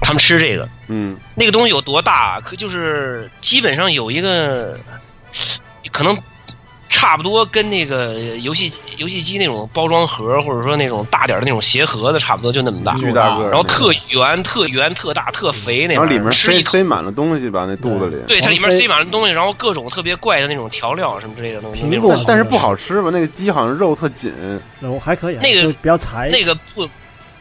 [0.00, 2.40] 他们吃这个，嗯，那个东西有多大？
[2.40, 4.78] 可就是基本上有一个，
[5.92, 6.16] 可能
[6.98, 16.32] 差不多跟那个游戏游戏机那种包装盒，或者说那种大点的那种鞋盒子，差不多就那么大，巨大个然后特圆、特圆、特大、特肥那玩意儿，然后里面。
[16.32, 18.16] 塞塞满了东西吧，那肚子里。
[18.26, 21.84] 对，它里面塞塞满了东西，然后各种特别怪的那种调料什么之类的东西。
[21.84, 23.10] 苹果但但是不好吃吧？
[23.12, 24.32] 那个鸡好像肉特紧，
[24.80, 26.88] 我还可以啊，那个比较柴，那个不，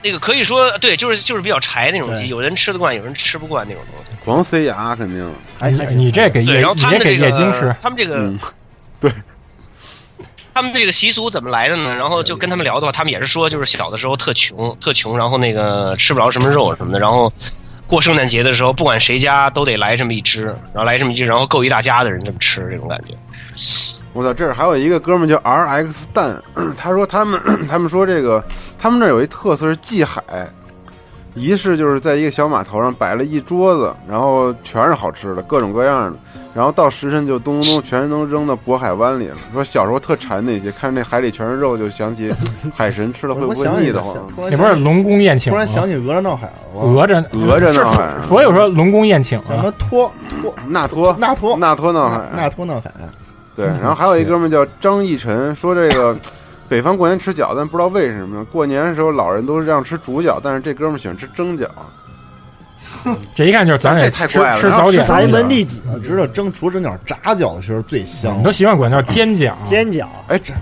[0.01, 4.25] 那个可以说对，就是就是比较柴那种鸡，有人吃得惯，有人吃不惯那种东西。
[4.25, 5.17] 狂塞牙肯定。
[5.27, 8.37] 你还还行你这给对，叶然后你这给他们的这叶京吃个，，他们这个嗯，
[10.55, 11.93] 他们这个习俗怎么来的呢？
[11.95, 17.29] 然后就跟他们聊的话，他们也是说，就是小的时候特穷，特穷，然后那个吃不着什么肉什么的，然后
[17.85, 23.13] 过圣诞节的时候，不管谁家都得来这么一只，然后来这么一只，然后够一大家的人这么吃，这种感觉。
[24.13, 26.41] 我操，这儿还有一个哥们叫 R X 蛋，
[26.77, 27.37] 他说他们
[27.67, 28.41] 他们说这个
[28.79, 30.23] 他们那儿有一特色是祭海，
[31.35, 36.17] 仪式就是在一个小码头上摆了一桌子，然后全是好吃的，各种各样的，
[36.53, 39.35] 然后到时辰就咚咚咚全都扔到渤海湾里了。
[39.53, 42.29] 说小时候特馋那些，看那海里全是肉，就想起
[42.73, 44.15] 海神吃了会不会腻得慌？
[44.49, 45.57] 那不是龙宫宴请吗？
[45.57, 50.09] 突然想起哪吒闹海了，哪吒哪吒闹海，所以说龙宫宴请什么托
[50.41, 52.89] 托纳托纳托纳托闹海纳托闹海。
[53.57, 56.13] 对，然后还有一哥们叫张逸晨，说这个
[56.67, 61.67] 北方过年吃饺子，但不知道为什么过年的时候老人都让吃煮饺，但是这哥们喜欢吃蒸饺。
[63.33, 70.53] 这一看就是咱这得吃太怪了吃早点，宅门弟子，你知道蒸除蒸饺炸饺子其实最香你，都习惯管叫煎饺，煎饺，哎炸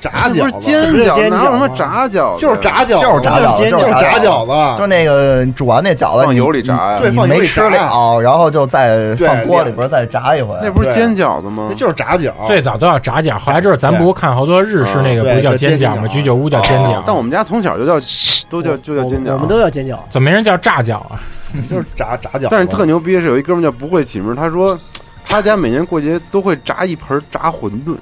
[0.00, 2.40] 炸这不是饺子煎饺，不是煎哪有什么炸饺子？
[2.40, 10.56] 就是炸饺子，就是炸饺子就是炸炸饺子，就那个煮完那饺子，放油里炸呀对放油里吃炸了，然后就再放锅里边再炸一回。
[10.60, 11.74] 那不是煎饺子吗那？
[11.76, 12.32] 就是炸饺。
[12.46, 16.08] 最早都要炸饺，后来就是咱不是看好多日式那个对不是叫煎饺吗？
[16.08, 18.04] 居酒屋叫煎饺，但我们家从小就叫
[18.50, 21.20] 都叫就叫煎饺，我们都叫煎饺，怎么没人叫炸饺啊？
[21.70, 22.48] 就是炸炸饺子。
[22.50, 24.78] 但是特牛逼的是有一哥们叫不会起名，他说
[25.24, 27.94] 他家每年过节都会炸一盆炸馄饨，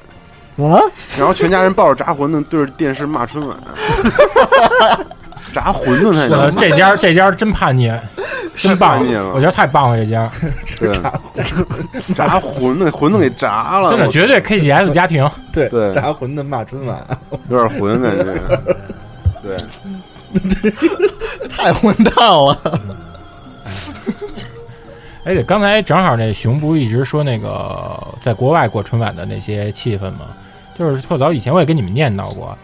[0.64, 0.80] 啊，
[1.18, 3.56] 然后全家人抱着炸馄饨对着电视骂春晚。
[5.52, 7.90] 炸馄饨才我能这家这家真叛逆，
[8.56, 10.30] 真棒叛逆了，我觉得太棒了，这家
[10.78, 10.92] 对
[12.14, 15.28] 炸馄饨，馄饨给炸了，真的绝对 KGS 家庭。
[15.50, 17.04] 对对炸馄饨骂春晚，
[17.48, 18.26] 有点混感觉。
[19.42, 19.56] 对，
[21.48, 22.56] 太混蛋了。
[25.24, 30.28] 哎，对，刚才正好那熊不一直说那个在国外过春晚的那些气氛吗，
[30.74, 32.56] 就是特早以前我也跟你们念叨过，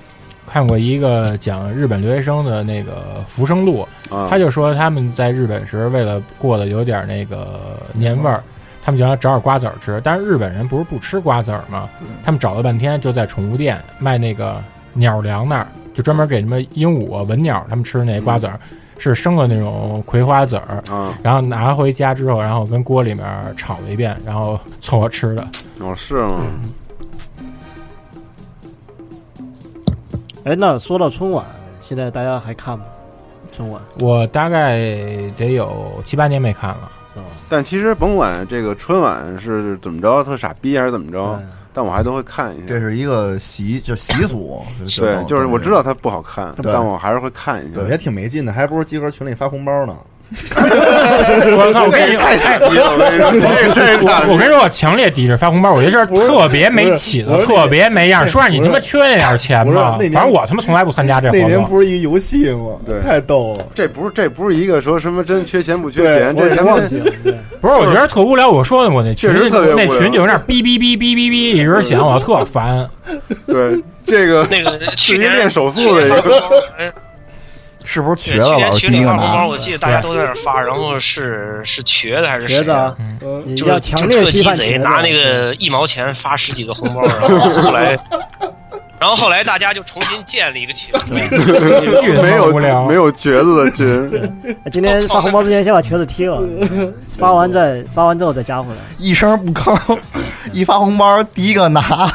[0.46, 2.92] 看过一个讲日本留学生的那个
[3.28, 8.42] 《浮生录》，啊他就说他们在日本时为了过得有点那个年味儿，
[8.82, 11.86] 他们就想找点瓜子儿吃，但是日本人不是不吃瓜子儿吗？
[12.24, 14.64] 他们找了半天就在宠物店卖那个
[14.94, 18.58] 鸟粮那儿，就专门给什么鹦鹉啊、文鸟他们吃那瓜子儿。
[18.98, 25.46] 是生的那种葵花籽儿，啊，然后拿回家之后，然后跟锅里面炒了一遍，然后凑合吃的。
[25.80, 26.40] 哦是吗？
[30.44, 31.44] 哎，那说到春晚，
[31.80, 32.84] 现在大家还看吗？
[33.52, 34.76] 春晚我大概
[35.36, 37.26] 得有七八年没看了，是吧？
[37.48, 41.46] 但其实甭管这个春晚是怎么着，特傻逼还是怎么着，对
[41.76, 42.64] 但我还都会看一下。
[42.66, 44.62] 这是一个习，就习俗。
[44.96, 47.90] 对，就是我知道它不好看，但我还是会看一下对，。
[47.90, 49.94] 也挺没劲的，还不如集合群里发红包呢。
[50.56, 51.84] 我靠！
[51.84, 58.26] 我跟你太傻逼了，我跟你说，我我跟你说，我强烈抵制发红包，我觉得这是特别没起子，特别没样。
[58.26, 61.64] 说让你他妈缺那点钱吧不是那，年反正我他妈从来不参加这那年活动。
[61.66, 62.72] 不是一个游戏吗？
[62.84, 63.64] 对太逗了。
[63.74, 67.04] 这不是这不是一个说什么真缺钱不缺钱，这他妈忘记了。
[67.60, 68.50] 不是，我觉得特无聊。
[68.50, 69.32] 我说的，我那群
[69.76, 72.88] 那群就有点哔哔哔哔哔哔一直响，我特烦。
[73.46, 76.52] 对这个那个是去年一练手速的一个。
[77.86, 79.46] 是不是对，去瘸了老年群里第一个发红包，拿？
[79.46, 87.98] 我记得大家都在那发，然后是是瘸子还是谁瘸子啊，嗯就是要强烈特鸡贼，拿那个一毛钱发十几个红包，然后后来，
[88.98, 90.92] 然后后来大家就重新建了一个群，
[92.20, 92.52] 没有。
[92.86, 96.42] 没有瘸子的 群，今天发红包之前先把瘸子踢了，
[97.16, 98.78] 发完再发完之后再加回来。
[98.98, 99.98] 一声不吭，
[100.52, 102.10] 一发红包第一个拿。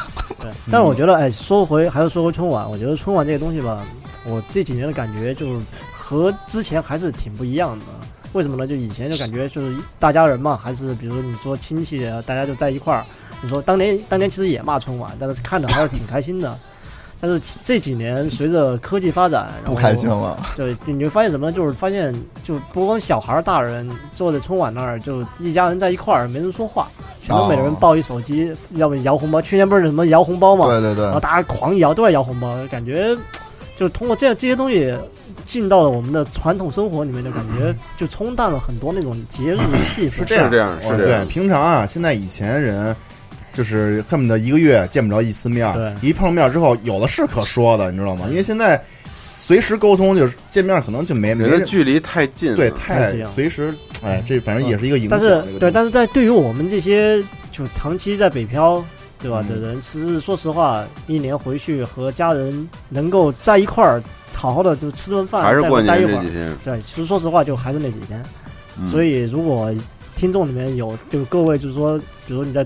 [0.72, 3.86] 但是我觉得，哎，说回还是说回春晚，我觉得春晚这个东西吧，
[4.26, 7.86] 我这几年的感觉就是和之前还是挺不一样的。
[8.32, 8.66] 为什么呢？
[8.66, 13.04] 就以前就感觉就是大家人嘛，还是比如说你说亲戚，大家就在一块儿。
[13.42, 16.58] 你说当年当年其实也骂春晚，但是看着还是挺开心的。
[17.22, 20.38] 但是这几年随着科技发展，然后不开心了。
[20.58, 21.52] 对，你会发现什么呢？
[21.52, 22.12] 就是发现，
[22.44, 26.90] 就不光小孩儿、大人坐在春晚那儿，就一家人在一块儿，没人说话，
[27.22, 29.40] 全都每人抱一手机，要不摇红包。
[29.40, 33.16] 去年不是什么摇红包嘛，对对对然后大家狂摇，都在摇红包，感觉
[33.76, 34.92] 就通过这样这些东西
[35.46, 40.16] 进到了我们的传统生活里面，就感觉就冲淡了很多那种节日的气氛。
[40.16, 42.96] 是这样，这样哦是这样对，平常啊，现在以前人
[43.52, 48.26] 就是恨不得一个月见不着一次面一碰面之后有的是可说的，你知道吗？
[48.30, 48.82] 因为现在
[49.14, 52.56] 随时沟通，就是见面可能就没没人距离太近。
[52.56, 53.74] 对太近随时，
[54.04, 55.20] 哎，这反正也是一个影响。
[55.20, 57.22] 但是对，但是在对于我们这些
[57.52, 58.84] 就长期在北漂，
[59.22, 64.02] 对吧、嗯的人，其实说实话，一年回去和家人能够在一块儿
[64.34, 66.36] 好好的就吃顿饭，再还是过待一会儿年这几。
[66.36, 66.58] 天。
[66.64, 68.24] 对，其实说实话，就还是那几天。
[68.80, 69.72] 嗯所以如果
[70.16, 72.66] 听众里面有就各位就是说，比如你在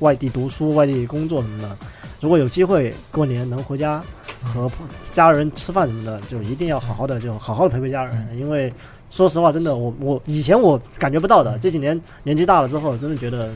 [0.00, 1.76] 外地读书、外地工作什么的，
[2.20, 4.02] 如果有机会过年能回家
[4.42, 4.70] 和
[5.02, 8.72] 家人吃饭什么的，就一定要好好的就好好的陪陪家人，因为
[9.10, 13.52] 说实话，真的我我以前我感觉不到的，这几年年纪大了之后，真的觉得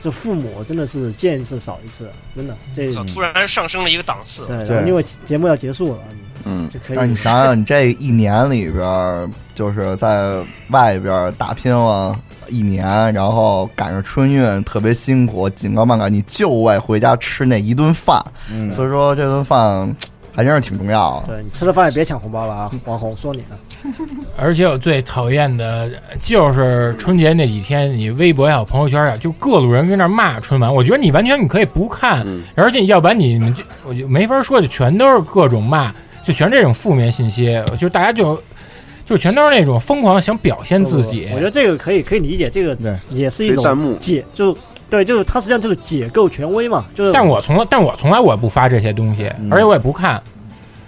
[0.00, 4.46] 这父母真的是见一次少一次，真的这突然上升了一个档次。
[4.46, 5.98] 对，因为节目要结束了，
[6.44, 6.96] 嗯，就可以。
[6.96, 12.18] 那你想想，你这一年里边，就是在外边打拼了
[12.48, 18.20] 一年，然后赶上春运，特别辛苦，紧赶慢赶，你就为回家吃那一顿饭。
[18.52, 19.94] 嗯，所以说这顿饭
[20.32, 21.34] 还真是挺重要的。
[21.34, 22.70] 对你吃了饭也别抢红包了啊！
[22.84, 23.58] 网红说你呢。
[24.36, 30.72] 而且我最讨厌的就是春节那几天，你微博也好，朋友圈呀，就各路人跟那骂春晚。
[30.72, 35.92] 我觉得你完全你可以不看，而且要不然你们就我就没法说，就全都是各种骂，
[36.22, 38.40] 就全这种负面信息，就大家就
[39.08, 41.28] 就全都是那种疯狂想表现自己。
[41.32, 42.76] 我觉得这个可以可以理解，这个
[43.10, 44.56] 也是一种弹幕解，就
[44.90, 46.84] 对，就是他实际上就是解构权威嘛。
[46.94, 50.20] 就是，但我从来，但我从来我也不发这些东西，而且我也不看。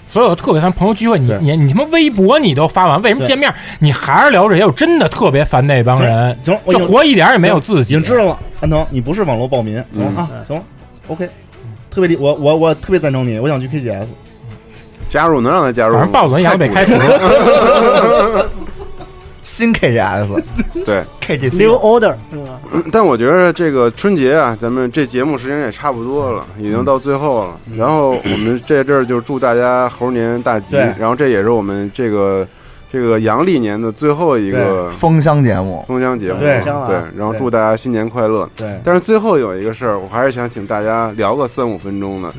[0.08, 4.66] 所以我特别烦朋友聚会，你你你他妈微博你都发完，为什么见面你还是聊这些？
[4.66, 7.94] 我真的特别烦那帮人，行，就活一点也没有自己。
[7.94, 10.60] 已经知道了，安藤，你不是网络暴民，行啊，行
[11.06, 11.28] ，OK，
[11.90, 14.06] 特别理我我我特别赞成你，我想去 KGS，
[15.10, 16.94] 加入能让他加入，反正暴走也得开除。
[19.42, 20.40] 新 KGS，
[20.86, 22.60] 对 KGS New Order 是吧？
[22.92, 27.56] 但我觉得这个春节啊，咱们这节目时间也差不多了，已经到最后了。
[27.76, 30.76] 然后我们这阵儿就祝大家猴年大吉。
[30.96, 32.46] 然后这也是我们这个
[32.92, 36.38] 这个阳历年的最后一个封箱节目，封箱节目。
[36.38, 36.60] 对。
[36.60, 38.48] 对，然后祝大家新年快乐。
[38.56, 42.34] 对，但是最后有一个事儿，我还是想请大家聊个三五分钟的，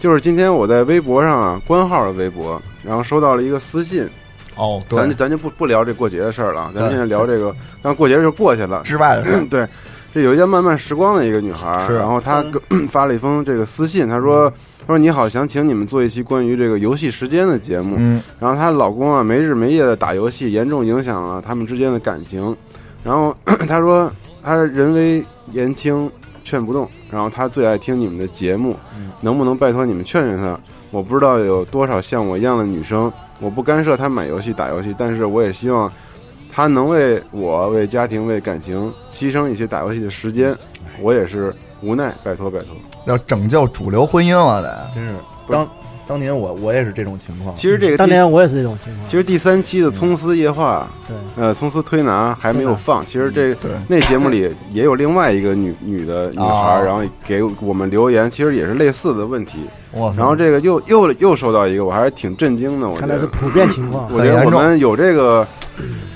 [0.00, 4.08] 就是今天我在微博上啊，官号的微博，然后收到了一个私信。
[4.56, 7.52] 哦，咱咱就不不聊这过节的事儿了，咱们现在聊这个，
[7.82, 8.82] 但过节就过去了。
[8.84, 9.44] 之外的事。
[9.50, 9.66] 对，
[10.14, 12.44] 这有一件漫漫时光的一个女孩，然后她
[12.88, 22.56] 发了一封这个私信，她说：“她说你好，想请你们做一期关于这个游戏时间的节目。”嗯，然后她老公啊没日没夜的打游戏，严重影响了他们之间的感情。
[23.02, 23.36] 然后
[23.66, 24.08] 她说
[24.40, 26.08] 她人微言轻，
[26.44, 26.88] 劝不动。
[27.10, 28.76] 然后她最爱听你们的节目，
[29.20, 30.56] 能不能拜托你们劝劝她？
[30.92, 33.12] 我不知道有多少像我一样的女生。
[33.40, 35.92] 我不干涉她买游戏打游戏，但是我也希望
[36.54, 40.54] 他能为我、为家庭、为感情牺牲一些打游戏的时间。
[41.00, 41.52] 我也是
[41.82, 42.68] 无奈，拜托拜托，
[43.06, 45.12] 要拯救主流婚姻了得，真是
[45.48, 45.68] 当
[46.06, 47.52] 当年我我也是这种情况。
[47.56, 49.10] 其实这个当年我也是这种情况。
[49.10, 53.04] 其实第三期的《葱丝夜话》对，呃，葱丝推拿还没有放。
[53.04, 53.52] 其实这
[53.88, 59.58] 那节目里也有另外一个女女的女孩，然后给我们留言，其实也是类似的问题。
[60.16, 62.88] 然后这个又又又收到一个，我还是挺震惊的。
[62.88, 64.06] 我看来是普遍情况。
[64.14, 65.46] 我觉得我们有这个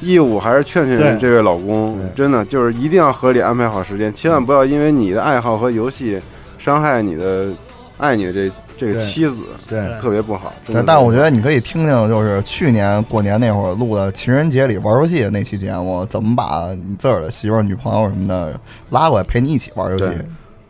[0.00, 6.20] 义务，还是劝劝这位老公，真的就是一定要合理安排好时间，千万不要因为你的爱好和游戏
[6.58, 7.52] 伤害你的
[7.96, 9.36] 爱你的这这个妻子，
[9.68, 10.52] 对，特别不好。
[10.86, 18.58] 但我觉得你可以听听，就是去年过年那会儿录的情人节里玩游戏的那期节目，怎么把你自个儿的媳妇儿、女朋友什么的
[18.90, 20.04] 拉过来陪你一起玩游戏。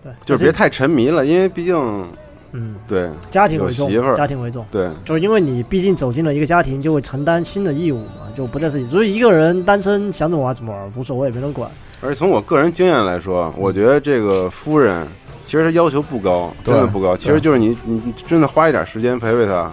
[0.02, 2.06] 对，就是别太沉迷了，因为毕竟。
[2.52, 11.70] 嗯，对，家庭为重，家庭为重，对，就是因为你毕竟走进了一个家庭，就会承担新的义务嘛，就不再是所以一个人单身想怎么玩怎么玩，无所谓，没人管。
[12.00, 15.06] 而且从我个人经验来说，我觉得这个夫人
[15.44, 19.70] 其实她要求不高，真的不高，其实就是你你真的花一点时间陪陪她，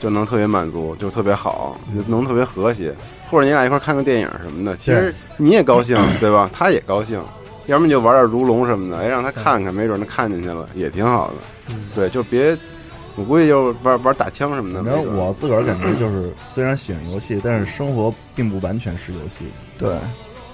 [0.00, 1.78] 就能特别满足，就特别好，
[2.08, 2.94] 能特别和谐，
[3.30, 6.50] 或者你俩一块看个电影什么的，其实你也高兴， 对吧？
[6.52, 7.22] 他也高兴，
[7.66, 11.34] 要么你就玩点如龙什么的，哎，让他看看，没准他看进去了，也挺好的。
[11.94, 12.56] 对，就别，
[13.14, 14.82] 我估计就玩玩打枪什么的。
[14.82, 19.46] 反正我自个儿感觉就是，虽然喜欢游戏，但是生活并不完全是游戏。
[19.78, 19.96] 对，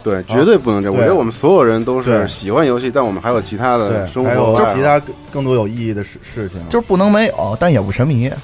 [0.03, 0.97] 对，绝对不能这样。
[0.97, 5.01] 我觉得我们所有人都是喜欢游戏，但我们还有其他的生活，就其他
[5.33, 6.61] 更多有意义的事事情。
[6.69, 8.31] 就是不能没有，但也不沉迷。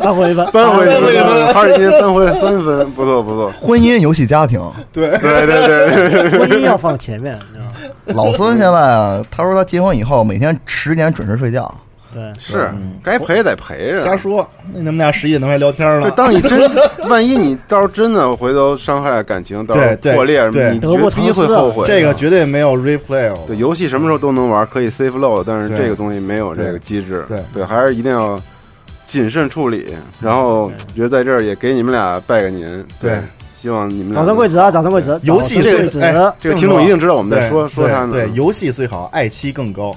[0.00, 3.52] 搬回分，搬回分，哈尔滨搬回了三分，不错不错。
[3.60, 4.60] 婚姻、游戏、家庭，
[4.92, 7.38] 对 对对对，婚姻要放前面。
[8.06, 11.72] 老孙现在啊，他说他结婚以后每天十点准时睡觉。
[12.12, 12.70] 对，是
[13.02, 14.02] 该陪得陪着。
[14.02, 16.10] 瞎说，那你们俩十一点能还聊天了？
[16.10, 16.70] 就当你真，
[17.08, 21.84] 万一你到时候真的回头伤害感情，到时候破裂，你绝逼会后悔。
[21.86, 23.32] 这个绝对没有 replay。
[23.46, 27.24] 对，游戏什么时候都能玩，可以 save load，但是这个东西没有这个机制。
[27.28, 28.40] 对对，还是一定要
[29.06, 29.94] 谨慎处理。
[30.20, 32.84] 然后觉得在这儿也给你们俩拜个年。
[33.00, 33.18] 对。
[33.54, 34.70] 希望你们掌声跪子啊！
[34.70, 35.20] 掌声跪子。
[35.22, 38.12] 游戏最哎，这个听众一定知道我们在说说他呢。
[38.14, 39.94] 对，游戏虽好，爱妻更高。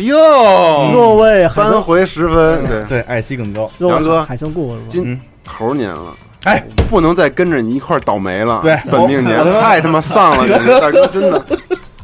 [0.00, 3.70] 哟，若为扳回十分，对对，爱惜更高。
[3.78, 8.60] 杨哥，海参过今猴年了，哎，不能再跟着你一块倒霉了。
[8.62, 11.44] 对，本命年太他妈丧了， 大哥，真的。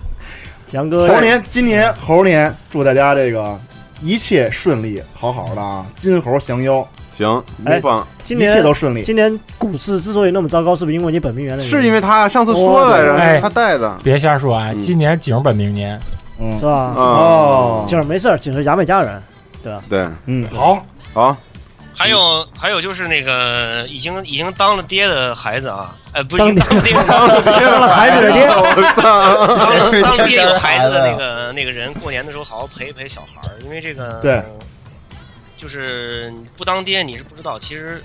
[0.73, 3.59] 杨哥，猴年，今年猴年，祝大家这个
[4.02, 6.86] 一切顺利，好好的啊，金猴降妖。
[7.12, 9.02] 行，哎棒，一今年一切都顺利。
[9.02, 11.81] 今年股市之所以那么糟糕，是不是因为你本命年的原因？
[11.81, 14.70] 是因为他上次说来着，哎他带的，别瞎说啊！
[14.74, 15.98] 嗯今年景儿本命年，
[16.39, 16.59] 嗯。
[16.59, 16.73] 是吧？
[16.73, 19.23] 啊，哦，就是没事儿，景儿是牙买加人，
[19.63, 19.83] 对吧？
[19.89, 20.85] 对，嗯，好，
[21.15, 21.37] 好，
[21.95, 34.43] 还有还有就是那个已经已经当了爹的孩子啊，哎，不是已当经当爹当了 孩子的爹， 我操，当了 当爹有孩子的那个那个人，过年的时候好好陪一陪小孩儿，因为这个对，
[35.57, 38.05] 就是不当爹你是不知道，其实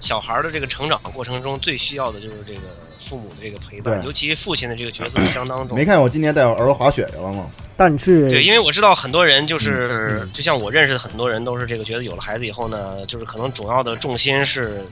[0.00, 2.60] 小孩儿的这个成长过程中最需要的就是这个
[3.08, 5.84] 父母的这个陪伴，尤其父亲的这个角色相当重没。
[5.84, 7.46] 看我今年带我儿子滑雪去了吗？
[7.76, 14.84] 带你去对，因为我知道很多人就是，嗯就像我认识的很多人都是这个觉得有了孩子以后呢，就是可能主要的重心是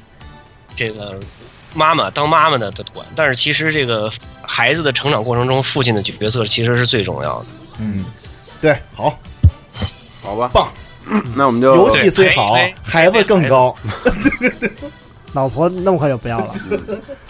[0.74, 1.18] 这个
[1.74, 4.10] 妈妈当妈妈的的管，但是其实这个
[4.42, 7.46] 孩子的成长过程中，父亲的角色其实是最重要的。
[7.78, 8.04] 嗯，
[8.60, 9.18] 对，好，
[10.22, 10.68] 好吧，棒。
[11.36, 13.76] 那我们就游戏虽好孩子更高。
[15.34, 16.54] 老婆那么快就不要了，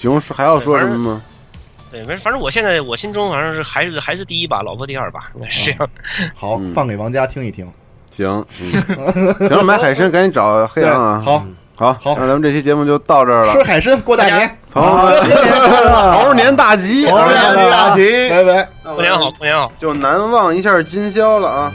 [0.00, 1.22] 行，还要说什么吗？
[1.90, 5.88] 对，反正反正我现在我心中反正是还是还是第一把，老婆第二把，应该是这样。
[6.34, 7.68] 好嗯，放给王佳听一听。
[8.10, 8.70] 行，嗯
[9.48, 11.22] 行了，买海参赶紧找黑对，羊啊！
[11.24, 11.44] 好，
[11.76, 13.52] 好，好那咱们这期节目就到这儿了。
[13.52, 18.68] 吃海参过大年，朋友们，猴年大吉，猴年大吉，拜拜。
[18.82, 19.72] 过年好，过年好。
[19.78, 21.72] 就难忘一下今宵了啊！